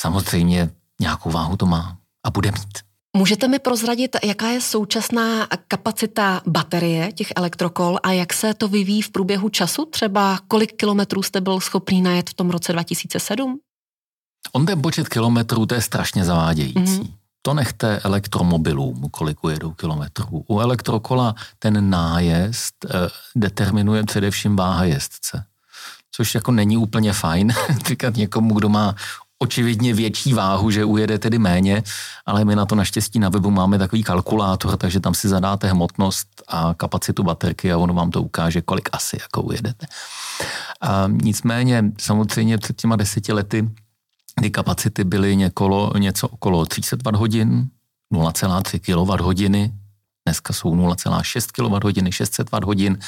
[0.00, 2.78] samozřejmě nějakou váhu to má a bude mít.
[3.16, 9.02] Můžete mi prozradit, jaká je současná kapacita baterie těch elektrokol a jak se to vyvíjí
[9.02, 9.84] v průběhu času?
[9.84, 13.60] Třeba kolik kilometrů jste byl schopný najet v tom roce 2007?
[14.52, 16.80] On ten počet kilometrů, to je strašně zavádějící.
[16.80, 17.12] Mm-hmm.
[17.42, 20.44] To nechte elektromobilům, kolik ujedou kilometrů.
[20.48, 25.44] U elektrokola ten nájezd eh, determinuje především váha jezdce
[26.12, 27.52] což jako není úplně fajn
[27.86, 28.94] říkat někomu, kdo má
[29.38, 31.82] očividně větší váhu, že ujede tedy méně,
[32.26, 36.28] ale my na to naštěstí na webu máme takový kalkulátor, takže tam si zadáte hmotnost
[36.48, 39.86] a kapacitu baterky a ono vám to ukáže, kolik asi jako ujedete.
[40.80, 43.70] A nicméně samozřejmě před těma deseti lety
[44.42, 47.20] ty kapacity byly několo, něco okolo 300 Wh,
[48.12, 49.70] 0,3 kWh,
[50.26, 52.98] dneska jsou 0,6 kWh, 600 Wh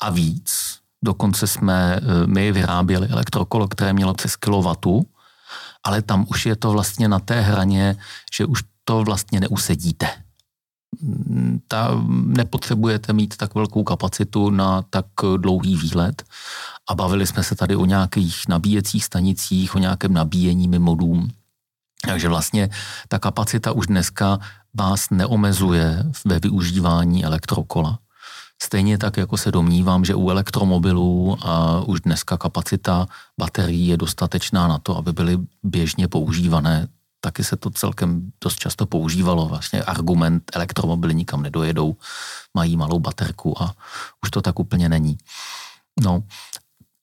[0.00, 0.78] a víc.
[1.04, 5.06] Dokonce jsme eh, my vyráběli elektrokolo, které mělo přes kilowatu,
[5.84, 7.96] ale tam už je to vlastně na té hraně,
[8.32, 10.06] že už to vlastně neusedíte.
[11.68, 15.06] Ta, nepotřebujete mít tak velkou kapacitu na tak
[15.36, 16.22] dlouhý výlet
[16.88, 21.30] a bavili jsme se tady o nějakých nabíjecích stanicích, o nějakém nabíjení mimo dům.
[22.06, 22.70] Takže vlastně
[23.08, 24.38] ta kapacita už dneska
[24.74, 27.98] vás neomezuje ve využívání elektrokola.
[28.62, 33.06] Stejně tak, jako se domnívám, že u elektromobilů a už dneska kapacita
[33.40, 36.88] baterií je dostatečná na to, aby byly běžně používané.
[37.20, 39.48] Taky se to celkem dost často používalo.
[39.48, 41.96] Vlastně argument elektromobily nikam nedojedou,
[42.54, 43.74] mají malou baterku a
[44.24, 45.18] už to tak úplně není.
[46.00, 46.22] No,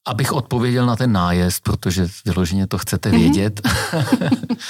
[0.06, 3.18] abych odpověděl na ten nájezd, protože vyloženě to chcete mhm.
[3.18, 3.60] vědět,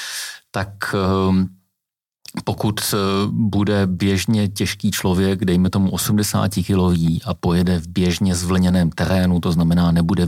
[0.50, 0.94] tak
[1.28, 1.55] um,
[2.44, 2.96] pokud eh,
[3.30, 9.52] bude běžně těžký člověk, dejme tomu 80 kilový a pojede v běžně zvlněném terénu, to
[9.52, 10.26] znamená nebude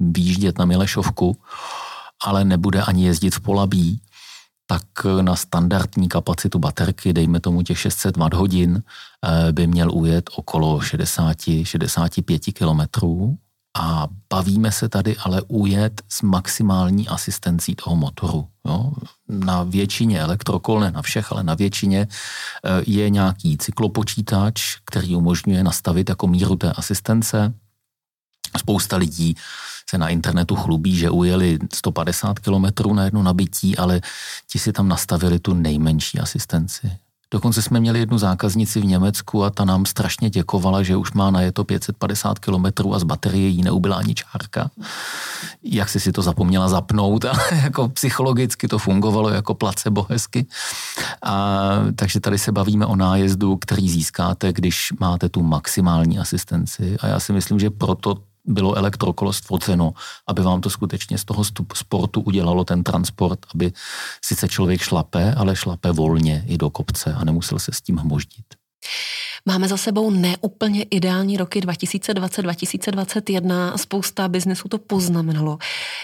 [0.00, 1.36] výjíždět na Milešovku,
[2.24, 4.00] ale nebude ani jezdit v Polabí,
[4.66, 4.82] tak
[5.20, 8.82] na standardní kapacitu baterky, dejme tomu těch 600 Wh,
[9.52, 13.38] by měl ujet okolo 60-65 kilometrů
[13.74, 18.48] a bavíme se tady ale ujet s maximální asistencí toho motoru.
[18.66, 18.92] Jo?
[19.28, 25.64] Na většině elektrokol, ne na všech, ale na většině eh, je nějaký cyklopočítač, který umožňuje
[25.64, 27.54] nastavit jako míru té asistence.
[28.58, 29.36] Spousta lidí
[29.90, 34.00] se na internetu chlubí, že ujeli 150 km na jedno nabití, ale
[34.46, 36.90] ti si tam nastavili tu nejmenší asistenci.
[37.32, 41.30] Dokonce jsme měli jednu zákaznici v Německu a ta nám strašně děkovala, že už má
[41.30, 44.70] na je to 550 kilometrů a z baterie jí neubyla ani čárka.
[45.62, 50.46] Jak si si to zapomněla zapnout, ale jako psychologicky to fungovalo jako placebo hezky.
[51.22, 56.96] A, takže tady se bavíme o nájezdu, který získáte, když máte tu maximální asistenci.
[57.00, 58.16] A já si myslím, že proto
[58.50, 59.92] bylo elektrokolo stvořeno,
[60.26, 63.72] aby vám to skutečně z toho sportu udělalo ten transport, aby
[64.24, 68.44] sice člověk šlape, ale šlape volně i do kopce a nemusel se s tím hmoždit.
[69.46, 73.76] Máme za sebou neúplně ideální roky 2020-2021.
[73.76, 75.58] Spousta biznesu to poznamenalo.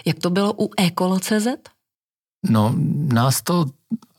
[0.06, 1.46] Jak to bylo u Ecolo.cz?
[2.50, 2.74] No,
[3.12, 3.64] nás to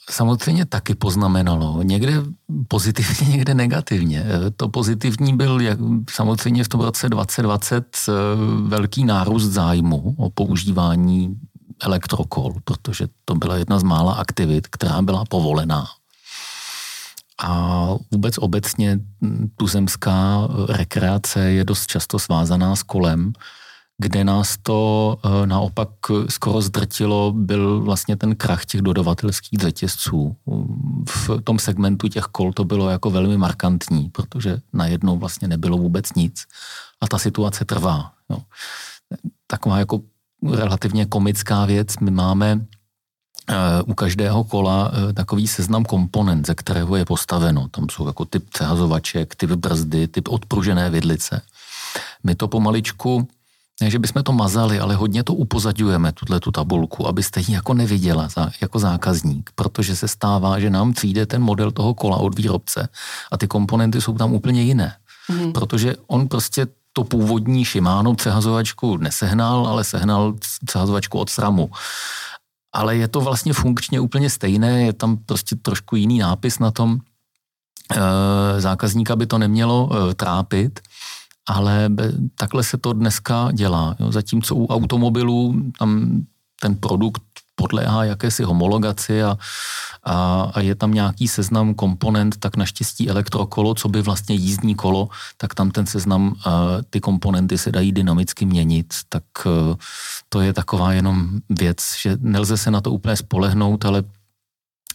[0.10, 1.84] samozřejmě taky poznamenalo.
[1.84, 2.24] Někde
[2.68, 4.26] pozitivně, někde negativně.
[4.58, 8.12] To pozitivní byl jak, samozřejmě v tom roce 2020 eh,
[8.68, 11.36] velký nárůst zájmu o používání
[11.82, 15.86] elektrokol, protože to byla jedna z mála aktivit, která byla povolená.
[17.44, 19.00] A vůbec obecně
[19.56, 23.34] tuzemská rekreace je dost často svázaná s kolem,
[23.98, 25.90] kde nás to eh, naopak
[26.30, 30.36] skoro zdrtilo, byl vlastně ten krach těch dodavatelských řetězců.
[31.10, 36.14] V tom segmentu těch kol to bylo jako velmi markantní, protože najednou vlastně nebylo vůbec
[36.14, 36.46] nic
[37.02, 38.12] a ta situace trvá.
[38.30, 38.38] Jo.
[39.48, 40.02] Taková jako
[40.52, 42.66] relativně komická věc, my máme
[43.50, 47.68] eh, u každého kola eh, takový seznam komponent, ze kterého je postaveno.
[47.68, 51.42] Tam jsou jako typ přehazovaček, typ brzdy, typ odpružené vidlice.
[52.24, 53.28] My to pomaličku
[53.82, 57.74] ne, že bychom to mazali, ale hodně to upozadňujeme, tuhle tu tabulku, abyste ji jako
[57.74, 62.36] neviděla za, jako zákazník, protože se stává, že nám přijde ten model toho kola od
[62.36, 62.90] výrobce
[63.32, 64.96] a ty komponenty jsou tam úplně jiné.
[65.30, 65.54] Mm.
[65.54, 70.34] Protože on prostě to původní Shimano přehazovačku nesehnal, ale sehnal
[70.66, 71.72] přehazovačku od SRAMu.
[72.74, 76.98] Ale je to vlastně funkčně úplně stejné, je tam prostě trošku jiný nápis na tom.
[76.98, 80.80] E, zákazníka by to nemělo e, trápit,
[81.48, 81.90] ale
[82.36, 83.96] takhle se to dneska dělá.
[84.00, 84.12] Jo.
[84.12, 86.22] Zatímco u automobilů tam
[86.62, 87.22] ten produkt
[87.56, 89.38] podléhá jakési homologaci a,
[90.04, 95.10] a, a je tam nějaký seznam komponent, tak naštěstí elektrokolo, co by vlastně jízdní kolo,
[95.38, 96.36] tak tam ten seznam,
[96.90, 99.76] ty komponenty se dají dynamicky měnit, tak e,
[100.30, 104.04] to je taková jenom věc, že nelze se na to úplně spolehnout, ale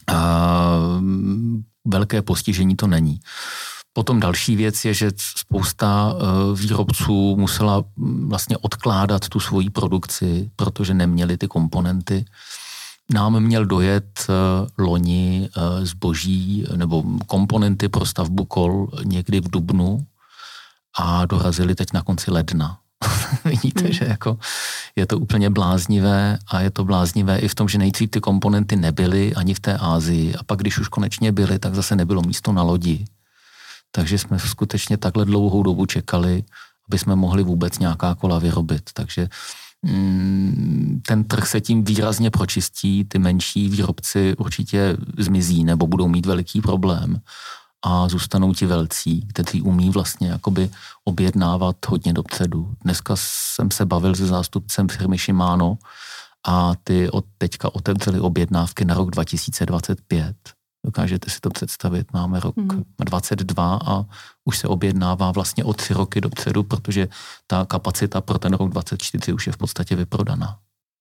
[0.07, 0.79] a,
[1.85, 3.19] velké postižení to není.
[3.93, 6.23] Potom další věc je, že spousta eh,
[6.55, 12.25] výrobců musela mm, vlastně odkládat tu svoji produkci, protože neměli ty komponenty.
[13.13, 14.33] Nám měl dojet eh,
[14.77, 20.05] loni eh, zboží nebo komponenty pro stavbu kol někdy v Dubnu
[20.99, 22.77] a dorazili teď na konci ledna.
[23.45, 23.93] Vidíte, hmm.
[23.93, 24.37] že jako
[24.95, 28.75] je to úplně bláznivé a je to bláznivé i v tom, že nejdřív ty komponenty
[28.75, 32.51] nebyly ani v té Ázii a pak, když už konečně byly, tak zase nebylo místo
[32.51, 33.05] na lodi.
[33.95, 36.43] Takže jsme skutečně takhle dlouhou dobu čekali,
[36.89, 38.89] aby jsme mohli vůbec nějaká kola vyrobit.
[38.93, 39.29] Takže
[39.81, 46.25] mm, ten trh se tím výrazně pročistí, ty menší výrobci určitě zmizí nebo budou mít
[46.25, 47.21] veliký problém
[47.85, 50.69] a zůstanou ti velcí, kteří umí vlastně jakoby
[51.03, 52.73] objednávat hodně dopředu.
[52.83, 55.77] Dneska jsem se bavil se zástupcem firmy Shimano
[56.47, 60.35] a ty od teďka otevřeli objednávky na rok 2025
[60.85, 62.83] Dokážete si to představit, máme rok hmm.
[62.99, 64.05] 22 a
[64.45, 67.07] už se objednává vlastně o tři roky dopředu, protože
[67.47, 70.57] ta kapacita pro ten rok 24 už je v podstatě vyprodaná.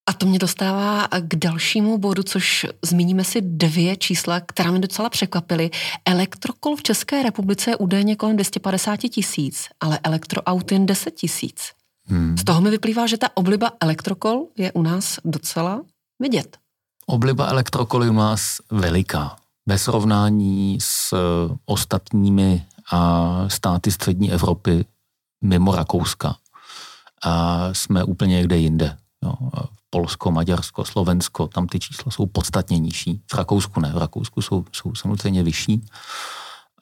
[0.08, 5.10] A to mě dostává k dalšímu bodu, což zmíníme si dvě čísla, která mě docela
[5.10, 5.70] překvapily.
[6.04, 11.70] Elektrokol v České republice je údajně kolem 250 tisíc, ale elektroaut jen 10 tisíc.
[12.06, 12.38] Hmm.
[12.38, 15.82] Z toho mi vyplývá, že ta obliba elektrokol je u nás docela
[16.18, 16.56] vidět.
[17.06, 22.66] Obliba elektrokol je u nás veliká ve srovnání s eh, ostatními
[23.48, 24.84] státy střední Evropy
[25.44, 26.36] mimo Rakouska
[27.24, 28.96] a jsme úplně někde jinde.
[29.22, 29.34] Jo.
[29.90, 33.20] Polsko, Maďarsko, Slovensko, tam ty čísla jsou podstatně nižší.
[33.32, 35.86] V Rakousku ne, v Rakousku jsou, jsou samozřejmě vyšší.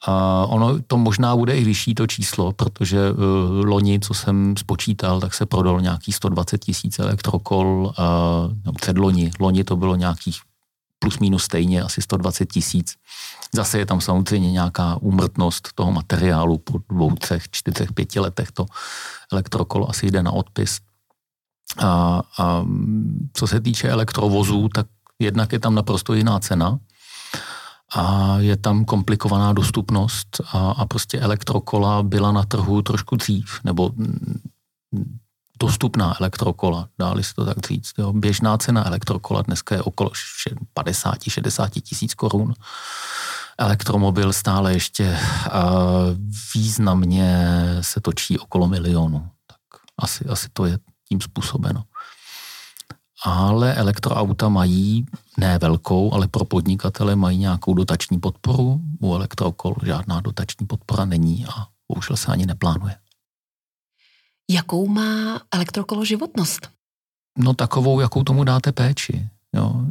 [0.07, 3.17] A ono to možná bude i vyšší to číslo, protože uh,
[3.65, 9.63] loni, co jsem spočítal, tak se prodal nějakých 120 tisíc elektrokol, uh, no, předloni, loni
[9.63, 10.39] to bylo nějakých
[11.01, 12.95] plus minus stejně, asi 120 tisíc.
[13.53, 18.65] Zase je tam samozřejmě nějaká úmrtnost toho materiálu po dvou, třech, čtyřech, pěti letech to
[19.31, 20.79] elektrokolo asi jde na odpis.
[21.77, 22.65] A, a
[23.33, 24.87] co se týče elektrovozů, tak
[25.19, 26.79] jednak je tam naprosto jiná cena
[27.95, 33.91] a je tam komplikovaná dostupnost a, a prostě elektrokola byla na trhu trošku dřív, nebo
[35.61, 37.93] dostupná elektrokola, dáli se to tak říct.
[37.97, 38.13] Jo.
[38.13, 40.11] Běžná cena elektrokola dneska je okolo
[40.79, 42.53] 50-60 tisíc korun.
[43.57, 45.17] Elektromobil stále ještě
[46.55, 47.47] významně
[47.81, 49.29] se točí okolo milionu.
[49.47, 51.83] Tak asi, asi to je tím způsobeno.
[53.23, 55.05] Ale elektroauta mají
[55.37, 58.81] ne velkou, ale pro podnikatele mají nějakou dotační podporu.
[58.99, 62.95] U elektrokol žádná dotační podpora není a bohužel se ani neplánuje.
[64.51, 66.69] Jakou má elektrokolo životnost?
[67.37, 69.29] No takovou, jakou tomu dáte péči.
[69.55, 69.85] Jo.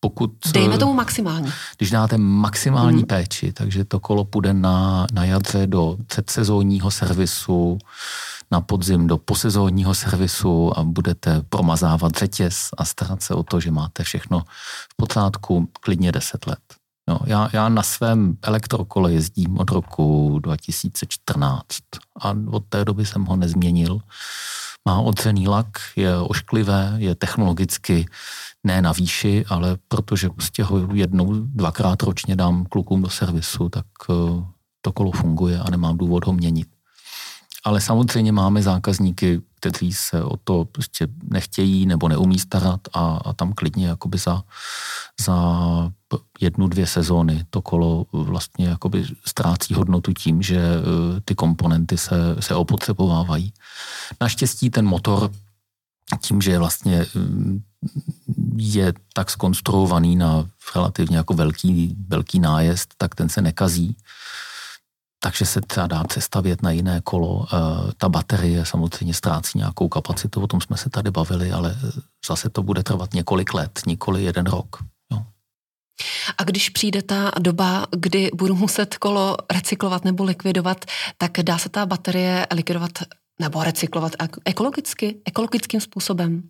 [0.00, 1.52] Pokud, Dejme tomu maximální.
[1.76, 3.06] Když dáte maximální hmm.
[3.06, 7.78] péči, takže to kolo půjde na, na jadře do předsezónního servisu,
[8.50, 13.70] na podzim do posezónního servisu a budete promazávat řetěz a starat se o to, že
[13.70, 14.40] máte všechno
[14.92, 16.58] v pořádku klidně 10 let.
[17.10, 21.64] Jo, já, já na svém elektrokole jezdím od roku 2014
[22.20, 23.98] a od té doby jsem ho nezměnil.
[24.88, 28.06] Má otřený lak, je ošklivé, je technologicky
[28.64, 33.86] ne na výši, ale protože prostě ho jednou, dvakrát ročně dám klukům do servisu, tak
[34.10, 34.44] eh,
[34.80, 36.68] to kolo funguje a nemám důvod ho měnit.
[37.64, 43.32] Ale samozřejmě máme zákazníky, kteří se o to prostě nechtějí nebo neumí starat a, a
[43.32, 44.42] tam klidně jakoby za,
[45.20, 45.34] za
[46.40, 52.16] jednu, dvě sezóny to kolo vlastně jakoby ztrácí hodnotu tím, že eh, ty komponenty se,
[52.40, 53.52] se opotřebovávají.
[54.20, 55.30] Naštěstí ten motor
[56.20, 57.62] tím, že vlastně mm,
[58.56, 63.96] je tak skonstruovaný na relativně jako velký, velký nájezd, tak ten se nekazí
[65.20, 67.46] takže se třeba dá přestavět na jiné kolo.
[67.52, 67.56] Eh,
[67.96, 71.76] ta baterie samozřejmě ztrácí nějakou kapacitu, o tom jsme se tady bavili, ale
[72.26, 74.76] zase to bude trvat několik let, nikoli jeden rok.
[75.12, 75.22] Jo.
[76.38, 80.84] A když přijde ta doba, kdy budu muset kolo recyklovat nebo likvidovat,
[81.18, 82.90] tak dá se ta baterie likvidovat
[83.40, 84.12] nebo recyklovat
[84.44, 86.42] ekologicky, ekologickým způsobem?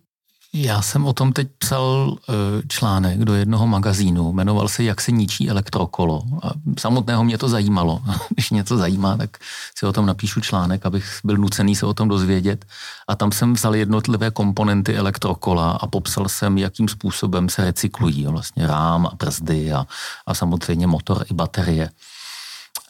[0.53, 2.33] Já jsem o tom teď psal e,
[2.67, 6.23] článek do jednoho magazínu, jmenoval se Jak se ničí elektrokolo.
[6.43, 8.01] A samotného mě to zajímalo.
[8.29, 9.37] Když mě to zajímá, tak
[9.77, 12.65] si o tom napíšu článek, abych byl nucený se o tom dozvědět.
[13.07, 18.25] A tam jsem vzal jednotlivé komponenty elektrokola a popsal jsem, jakým způsobem se recyklují.
[18.25, 19.87] Vlastně rám a brzdy a,
[20.27, 21.89] a samozřejmě motor i baterie.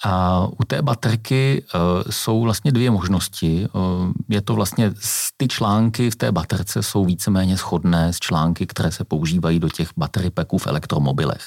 [0.03, 3.67] A u té baterky uh, jsou vlastně dvě možnosti.
[3.73, 4.93] Uh, je to vlastně,
[5.37, 9.89] ty články v té baterce jsou víceméně shodné s články, které se používají do těch
[9.97, 11.43] battery packů v elektromobilech.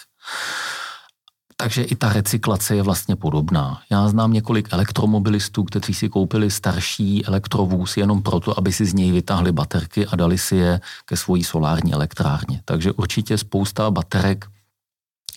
[1.57, 3.81] Takže i ta recyklace je vlastně podobná.
[3.91, 9.13] Já znám několik elektromobilistů, kteří si koupili starší elektrovůz jenom proto, aby si z něj
[9.13, 12.61] vytáhli baterky a dali si je ke svojí solární elektrárně.
[12.65, 14.47] Takže určitě spousta baterek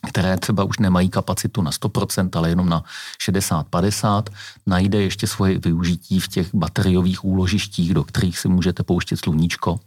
[0.07, 2.83] které třeba už nemají kapacitu na 100%, ale jenom na
[3.29, 4.23] 60-50,
[4.65, 9.79] najde ještě svoje využití v těch bateriových úložištích, do kterých si můžete pouštět sluníčko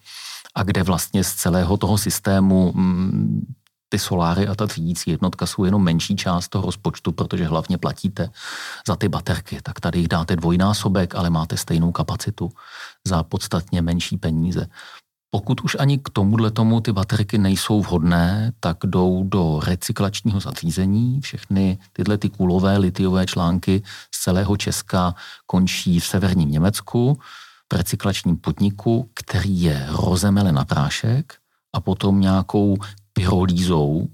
[0.55, 3.55] a kde vlastně z celého toho systému mm,
[3.89, 8.31] ty soláry a ta třídící jednotka jsou jenom menší část toho rozpočtu, protože hlavně platíte
[8.87, 9.59] za ty baterky.
[9.63, 12.51] Tak tady jich dáte dvojnásobek, ale máte stejnou kapacitu
[13.05, 14.67] za podstatně menší peníze.
[15.31, 21.21] Pokud už ani k tomuhle tomu ty baterky nejsou vhodné, tak jdou do recyklačního zařízení.
[21.21, 23.83] Všechny tyhle ty kulové litiové články
[24.15, 25.15] z celého Česka
[25.47, 27.19] končí v severním Německu
[27.73, 31.35] v recyklačním podniku, který je rozemele na prášek
[31.73, 32.77] a potom nějakou
[33.13, 34.09] pyrolízou,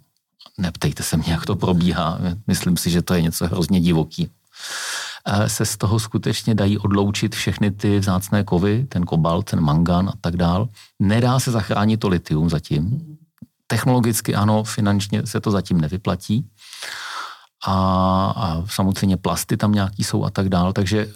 [0.59, 4.31] neptejte se mě, jak to probíhá, myslím si, že to je něco hrozně divoký,
[5.47, 10.13] se z toho skutečně dají odloučit všechny ty vzácné kovy, ten kobalt, ten mangan a
[10.21, 10.69] tak dál.
[11.01, 13.01] Nedá se zachránit to litium zatím.
[13.67, 16.47] Technologicky ano, finančně se to zatím nevyplatí.
[17.67, 17.75] A,
[18.37, 20.73] a samozřejmě plasty tam nějaký jsou a tak dál.
[20.73, 21.15] Takže uh,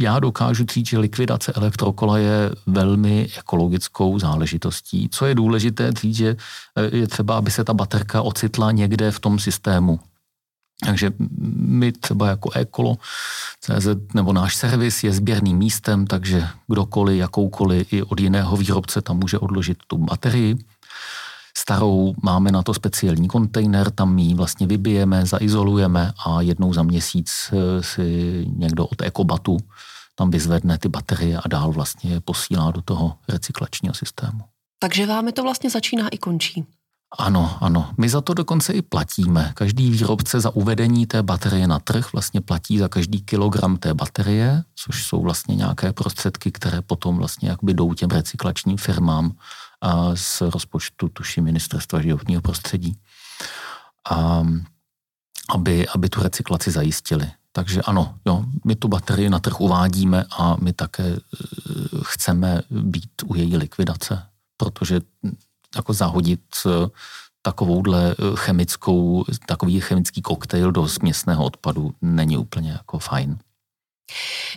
[0.00, 5.08] já dokážu říct, že likvidace elektrokola je velmi ekologickou záležitostí.
[5.12, 6.36] Co je důležité říct, že
[6.76, 10.00] e, je třeba, aby se ta baterka ocitla někde v tom systému
[10.84, 11.12] takže
[11.56, 12.96] my třeba jako Ekolo
[13.60, 19.18] CZ nebo náš servis je sběrným místem, takže kdokoliv, jakoukoliv i od jiného výrobce tam
[19.18, 20.58] může odložit tu baterii.
[21.56, 27.50] Starou máme na to speciální kontejner, tam ji vlastně vybijeme, zaizolujeme a jednou za měsíc
[27.52, 29.58] eh, si někdo od Ekobatu
[30.14, 34.40] tam vyzvedne ty baterie a dál vlastně je posílá do toho recyklačního systému.
[34.78, 36.64] Takže vám to vlastně začíná i končí.
[37.18, 37.90] Ano, ano.
[37.98, 39.52] My za to dokonce i platíme.
[39.54, 44.64] Každý výrobce za uvedení té baterie na trh vlastně platí za každý kilogram té baterie,
[44.74, 49.32] což jsou vlastně nějaké prostředky, které potom vlastně jakby jdou těm recyklačním firmám
[49.80, 52.96] a z rozpočtu, tuší ministerstva životního prostředí.
[54.10, 54.42] A
[55.50, 57.30] aby, aby tu recyklaci zajistili.
[57.52, 61.18] Takže ano, jo, my tu baterii na trh uvádíme a my také e,
[62.04, 64.22] chceme být u její likvidace,
[64.56, 65.00] protože
[65.76, 66.70] jako zahodit e,
[67.42, 73.38] takovouhle e, chemickou, takový chemický koktejl do směsného odpadu není úplně jako fajn.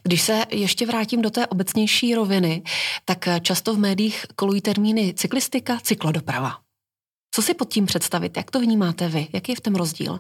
[0.04, 2.64] Když se ještě vrátím do té obecnější roviny,
[3.06, 6.58] tak často v médiích kolují termíny cyklistika, cyklodoprava.
[7.32, 8.38] Co si pod tím představit?
[8.38, 9.28] Jak to vnímáte vy?
[9.34, 10.20] Jaký je v tom rozdíl?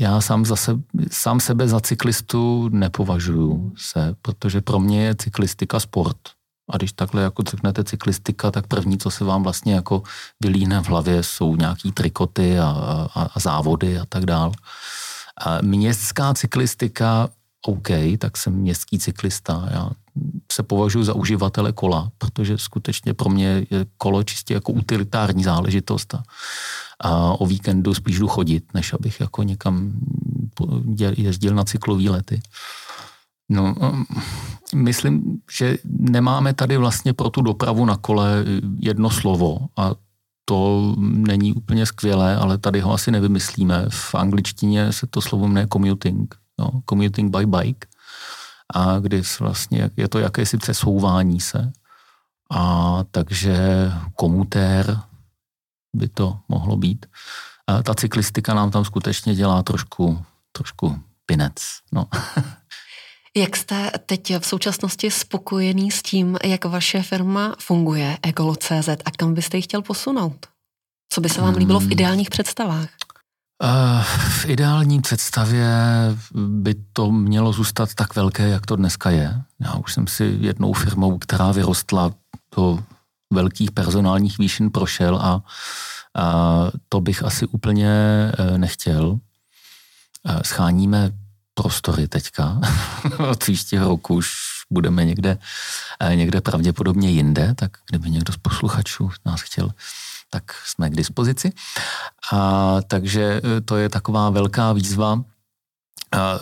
[0.00, 0.80] Já sám, zase,
[1.10, 6.18] sám sebe za cyklistu nepovažuju se, protože pro mě je cyklistika sport.
[6.70, 10.02] A když takhle jako řeknete cyklistika, tak první, co se vám vlastně jako
[10.40, 12.66] vylíhne v hlavě, jsou nějaký trikoty a,
[13.14, 14.52] a, a závody a tak dál.
[15.44, 17.28] A městská cyklistika,
[17.66, 17.88] OK,
[18.18, 19.68] tak jsem městský cyklista.
[19.70, 19.90] Já
[20.52, 26.14] se považuji za uživatele kola, protože skutečně pro mě je kolo čistě jako utilitární záležitost
[26.14, 26.22] a,
[27.00, 29.92] a o víkendu spíš jdu chodit, než abych jako někam
[31.16, 32.42] jezdil na cyklový lety.
[33.52, 34.06] No, um,
[34.74, 38.44] myslím, že nemáme tady vlastně pro tu dopravu na kole
[38.78, 39.90] jedno slovo a
[40.44, 43.86] to není úplně skvělé, ale tady ho asi nevymyslíme.
[43.88, 47.86] V angličtině se to slovo jmenuje commuting, no, commuting by bike
[48.74, 51.72] a kdy vlastně je to jakési přesouvání se.
[52.50, 53.56] A takže
[54.14, 55.00] komutér
[55.96, 57.06] by to mohlo být.
[57.66, 61.54] A ta cyklistika nám tam skutečně dělá trošku, trošku pinec.
[61.92, 62.08] No.
[63.36, 69.34] Jak jste teď v současnosti spokojený s tím, jak vaše firma funguje, Ecolo.cz, a kam
[69.34, 70.46] byste ji chtěl posunout?
[71.12, 71.92] Co by se vám líbilo v hmm.
[71.92, 72.88] ideálních představách?
[73.62, 75.68] Uh, v ideální představě
[76.34, 79.42] by to mělo zůstat tak velké, jak to dneska je.
[79.60, 82.10] Já už jsem si jednou firmou, která vyrostla
[82.56, 82.78] do
[83.32, 85.42] velkých personálních výšin prošel a,
[86.16, 89.18] a to bych asi úplně e, nechtěl.
[90.26, 91.10] E, scháníme
[91.54, 92.60] prostory teďka.
[93.30, 94.30] Od příštího roku už
[94.70, 95.38] budeme někde,
[96.00, 99.70] e, někde pravděpodobně jinde, tak kdyby někdo z posluchačů nás chtěl
[100.34, 101.52] tak jsme k dispozici.
[102.32, 105.20] A, takže e, to je taková velká výzva.
[106.12, 106.38] A, e,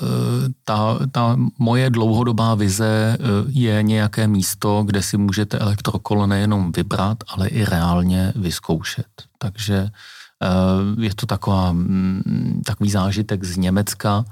[0.65, 7.49] ta, ta moje dlouhodobá vize je nějaké místo, kde si můžete elektrokolo nejenom vybrat, ale
[7.49, 9.07] i reálně vyzkoušet.
[9.39, 9.91] Takže
[11.01, 14.25] je to taková, mm, takový zážitek z Německa,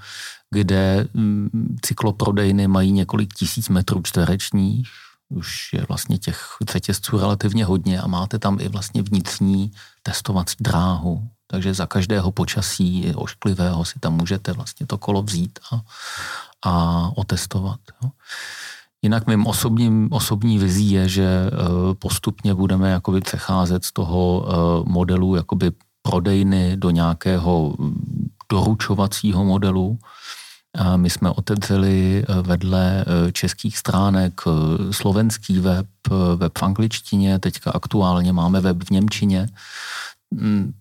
[0.51, 4.89] kde mm, cykloprodejny mají několik tisíc metrů čtverečních,
[5.29, 11.29] už je vlastně těch řetězců relativně hodně a máte tam i vlastně vnitřní testovací dráhu.
[11.47, 15.81] Takže za každého počasí ošklivého si tam můžete vlastně to kolo vzít a,
[16.71, 17.81] a otestovat.
[18.03, 18.11] Jo.
[19.03, 24.91] Jinak mým osobním, osobní vizí je, že eh, postupně budeme jakoby přecházet z toho eh,
[24.91, 25.73] modelu jakoby
[26.03, 27.75] prodejny do nějakého
[28.51, 29.99] doručovacího modelu,
[30.97, 35.87] my jsme otevřeli eh, vedle eh, českých stránek eh, slovenský web,
[36.37, 39.49] web v angličtině, teďka aktuálně máme web v Němčině, mm,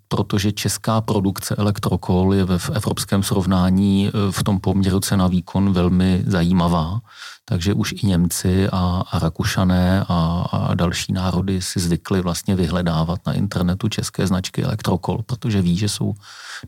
[0.07, 6.99] protože česká produkce elektrokol je v evropském srovnání v tom poměru cena výkon velmi zajímavá.
[7.45, 13.19] Takže už i Němci a, a Rakušané a, a další národy si zvykli vlastně vyhledávat
[13.25, 16.13] na internetu české značky elektrokol, protože ví, že jsou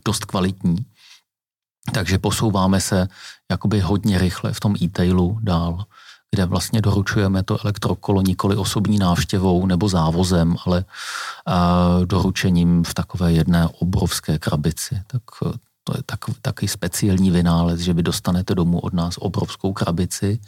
[0.04, 0.76] dost kvalitní.
[1.92, 3.08] Takže posouváme se
[3.50, 5.84] jakoby hodně rychle v tom e-tailu dál,
[6.30, 10.84] kde vlastně doručujeme to elektrokolo nikoli osobní návštěvou nebo závozem, ale
[12.04, 15.02] doručením v takové jedné obrovské krabici.
[15.06, 15.22] Tak
[15.84, 20.40] to je tak, taky speciální vynález, že vy dostanete domů od nás obrovskou krabici,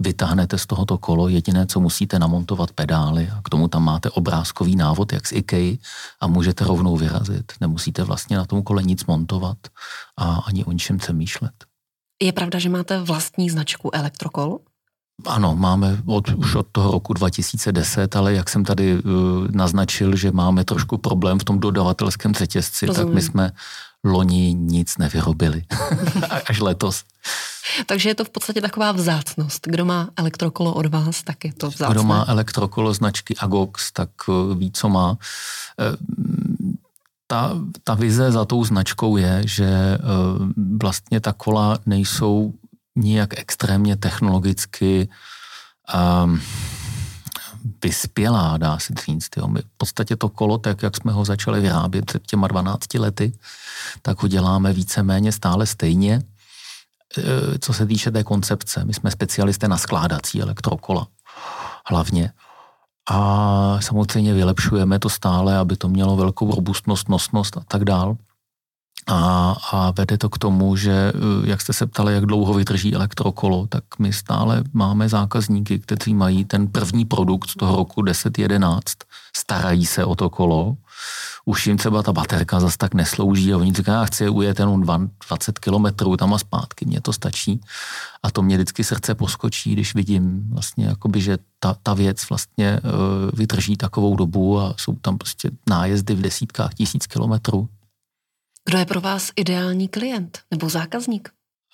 [0.00, 4.76] vytáhnete z tohoto kolo, jediné, co musíte namontovat pedály a k tomu tam máte obrázkový
[4.76, 5.76] návod, jak z IKEA
[6.20, 7.52] a můžete rovnou vyrazit.
[7.60, 9.58] Nemusíte vlastně na tom kole nic montovat
[10.16, 11.52] a ani o ničem přemýšlet.
[12.22, 14.58] Je pravda, že máte vlastní značku elektrokol?
[15.24, 19.02] Ano, máme od, už od toho roku 2010, ale jak jsem tady uh,
[19.50, 23.06] naznačil, že máme trošku problém v tom dodavatelském řetězci, Rozumím.
[23.08, 23.52] tak my jsme
[24.04, 25.64] loni nic nevyrobili.
[26.46, 27.04] Až letos.
[27.86, 29.66] Takže je to v podstatě taková vzácnost.
[29.66, 31.94] Kdo má elektrokolo od vás, tak je to vzácné.
[31.94, 35.18] Kdo má elektrokolo značky Agox, tak eh, ví, co má.
[35.80, 35.96] Eh,
[37.26, 37.52] ta,
[37.84, 39.98] ta vize za tou značkou je, že
[40.78, 42.54] vlastně ta kola nejsou
[42.96, 45.08] nijak extrémně technologicky
[46.24, 46.40] um,
[47.84, 49.30] vyspělá, dá se říct.
[49.36, 49.48] Jo.
[49.48, 53.32] My v podstatě to kolo, tak jak jsme ho začali vyrábět před těma 12 lety,
[54.02, 56.22] tak ho děláme víceméně stále stejně,
[57.18, 58.84] e, co se týče té koncepce.
[58.84, 61.06] My jsme specialisté na skládací elektrokola
[61.86, 62.32] hlavně.
[63.10, 68.16] A samozřejmě vylepšujeme to stále, aby to mělo velkou robustnost, nosnost a tak dál.
[69.08, 72.94] A, a vede to k tomu, že eh, jak jste se ptali, jak dlouho vydrží
[72.94, 78.80] elektrokolo, tak my stále máme zákazníky, kteří mají ten první produkt z toho roku 10-11,
[79.36, 80.76] starají se o to kolo,
[81.44, 84.86] už jim třeba ta baterka zase tak neslouží a oni říkají, já chci ujet jenom
[85.28, 87.60] 20 kilometrů tam a zpátky, mně to stačí.
[88.22, 92.80] A to mě vždycky srdce poskočí, když vidím vlastně, jakoby, že ta, ta věc vlastně
[92.84, 92.90] uh,
[93.38, 97.68] vydrží takovou dobu a jsou tam prostě nájezdy v desítkách tisíc kilometrů.
[98.66, 101.28] Kdo je pro vás ideální klient nebo zákazník?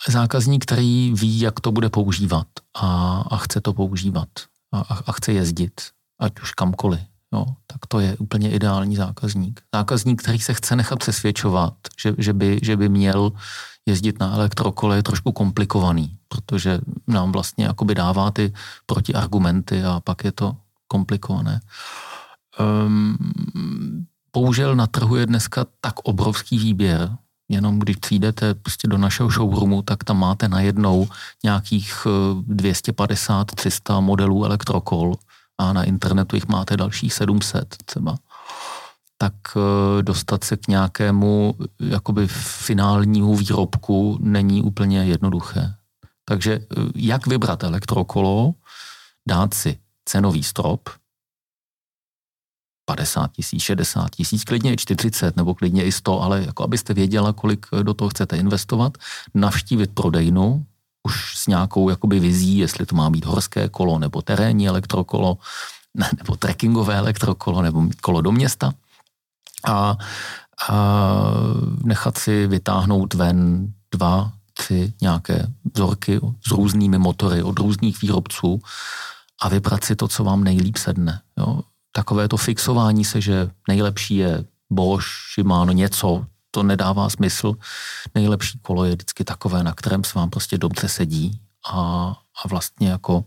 [0.08, 4.28] Zákazník, který ví, jak to bude používat a, a chce to používat
[4.72, 5.80] a, a chce jezdit,
[6.20, 7.00] ať už kamkoliv.
[7.32, 9.62] Jo, tak to je úplně ideální zákazník.
[9.74, 13.32] Zákazník, který se chce nechat přesvědčovat, že, že, by, že by měl
[13.86, 18.52] jezdit na elektrokole, je trošku komplikovaný, protože nám vlastně jakoby dává ty
[18.86, 20.56] protiargumenty a pak je to
[20.88, 21.60] komplikované.
[22.60, 27.16] Um, bohužel na trhu je dneska tak obrovský výběr,
[27.48, 31.08] jenom když přijdete prostě do našeho showroomu, tak tam máte najednou
[31.44, 32.06] nějakých
[32.48, 35.14] 250-300 eh, modelů elektrokol
[35.58, 38.16] a na internetu jich máte dalších 700 třeba.
[39.18, 42.26] Tak eh, dostat se k nějakému jakoby
[42.64, 45.74] finálnímu výrobku není úplně jednoduché.
[46.24, 46.64] Takže eh,
[46.94, 48.54] jak vybrat elektrokolo,
[49.28, 50.88] dát si cenový strop,
[52.96, 57.32] 50 tisíc, 60 tisíc, klidně i 40 nebo klidně i 100, ale jako abyste věděla,
[57.32, 58.98] kolik do toho chcete investovat,
[59.34, 60.66] navštívit prodejnu,
[61.02, 65.38] už s nějakou jakoby vizí, jestli to má být horské kolo nebo terénní elektrokolo,
[65.94, 68.72] ne, nebo trekkingové elektrokolo nebo kolo do města
[69.64, 69.96] a,
[70.68, 70.76] a
[71.84, 78.62] nechat si vytáhnout ven dva, tři nějaké vzorky s různými motory od různých výrobců
[79.42, 81.20] a vybrat si to, co vám nejlíp sedne.
[81.38, 81.60] Jo
[81.92, 87.54] takové to fixování se, že nejlepší je Bosch, Shimano, něco, to nedává smysl.
[88.14, 91.40] Nejlepší kolo je vždycky takové, na kterém se vám prostě dobře sedí
[91.70, 91.80] a,
[92.44, 93.24] a vlastně jako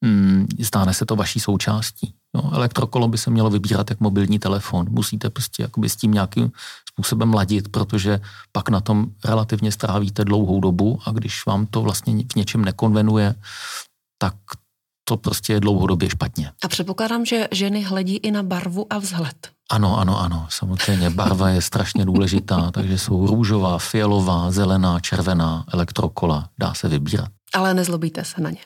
[0.00, 2.14] mm, stáne se to vaší součástí.
[2.34, 4.86] No, elektrokolo by se mělo vybírat jak mobilní telefon.
[4.90, 6.52] Musíte prostě jakoby s tím nějakým
[6.88, 8.20] způsobem ladit, protože
[8.52, 13.34] pak na tom relativně strávíte dlouhou dobu a když vám to vlastně v něčem nekonvenuje,
[14.18, 14.34] tak
[15.08, 16.50] to prostě je dlouhodobě špatně.
[16.64, 19.48] A předpokládám, že ženy hledí i na barvu a vzhled.
[19.70, 21.10] Ano, ano, ano, samozřejmě.
[21.10, 27.28] Barva je strašně důležitá, takže jsou růžová, fialová, zelená, červená, elektrokola, dá se vybírat.
[27.54, 28.60] Ale nezlobíte se na ně.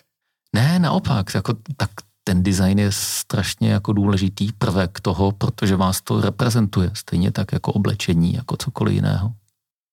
[0.55, 1.91] Ne, naopak, jako, tak
[2.25, 7.73] ten design je strašně jako důležitý prvek toho, protože vás to reprezentuje, stejně tak jako
[7.73, 9.33] oblečení, jako cokoliv jiného.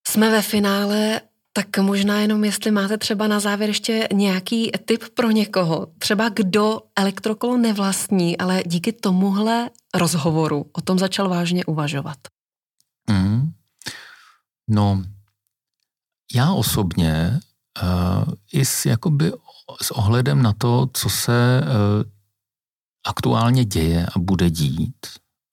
[0.08, 1.22] Jsme ve finále
[1.54, 6.82] tak možná jenom, jestli máte třeba na závěr ještě nějaký tip pro někoho, třeba kdo
[6.96, 12.18] elektrokolo nevlastní, ale díky tomuhle rozhovoru o tom začal vážně uvažovat.
[13.10, 13.52] Mm.
[14.70, 15.04] No,
[16.36, 17.40] já osobně
[17.84, 19.32] uh, i s, jakoby,
[19.82, 22.12] s ohledem na to, co se uh,
[23.08, 25.08] aktuálně děje a bude dít,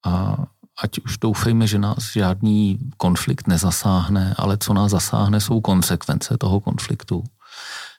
[0.06, 0.36] a
[0.82, 6.60] ať už doufejme, že nás žádný konflikt nezasáhne, ale co nás zasáhne, jsou konsekvence toho
[6.60, 7.24] konfliktu,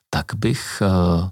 [0.10, 1.30] tak bych uh,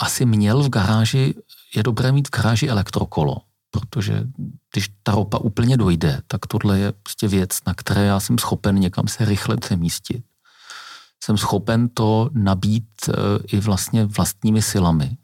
[0.00, 1.34] asi měl v garáži,
[1.74, 3.36] je dobré mít v garáži elektrokolo,
[3.70, 4.24] protože
[4.72, 8.74] když ta ropa úplně dojde, tak tohle je prostě věc, na které já jsem schopen
[8.74, 10.24] někam se rychle přemístit.
[11.24, 13.14] Jsem schopen to nabít uh,
[13.46, 15.16] i vlastně vlastními silami.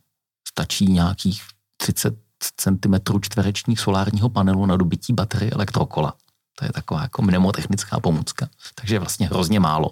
[0.48, 1.42] Stačí nějakých
[1.76, 6.14] 30 cm čtverečních solárního panelu na dobití baterie elektrokola.
[6.59, 8.49] To je taková jako mnemotechnická pomůcka.
[8.74, 9.91] Takže vlastně hrozně málo.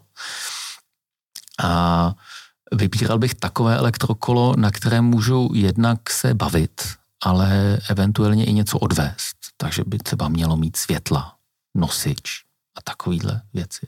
[1.63, 2.15] A
[2.73, 6.83] vybíral bych takové elektrokolo, na kterém můžu jednak se bavit,
[7.25, 9.37] ale eventuálně i něco odvést.
[9.57, 11.35] Takže by třeba mělo mít světla,
[11.75, 12.45] nosič
[12.79, 13.87] a takovýhle věci.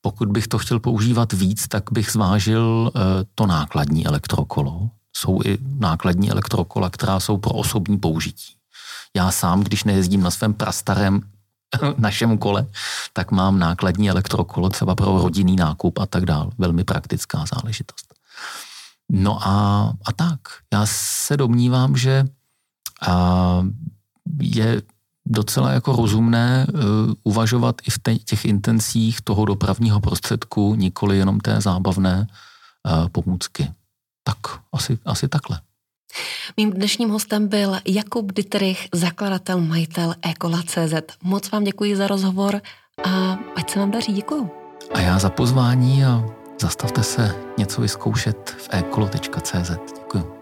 [0.00, 3.00] Pokud bych to chtěl používat víc, tak bych zvážil eh,
[3.34, 8.54] to nákladní elektrokolo, jsou i nákladní elektrokola, která jsou pro osobní použití.
[9.16, 11.22] Já sám, když nejezdím na svém prastarém
[11.98, 12.66] našem kole,
[13.12, 16.50] tak mám nákladní elektrokolo třeba pro rodinný nákup a tak dál.
[16.58, 18.14] Velmi praktická záležitost.
[19.10, 20.40] No a, a tak.
[20.72, 22.24] Já se domnívám, že
[23.06, 23.66] a,
[24.40, 24.82] je
[25.26, 26.80] docela jako rozumné uh,
[27.22, 32.26] uvažovat i v těch intencích toho dopravního prostředku, nikoli jenom té zábavné
[32.86, 33.72] uh, pomůcky
[34.28, 35.60] tak asi, asi takhle.
[36.56, 41.16] Mým dnešním hostem byl Jakub Dietrich, zakladatel, majitel Ekola.cz.
[41.22, 42.60] Moc vám děkuji za rozhovor
[43.04, 44.12] a ať se vám daří.
[44.12, 44.50] Děkuju.
[44.94, 46.24] A já za pozvání a
[46.60, 49.70] zastavte se něco vyzkoušet v ekolo.cz.
[49.98, 50.37] Děkuji.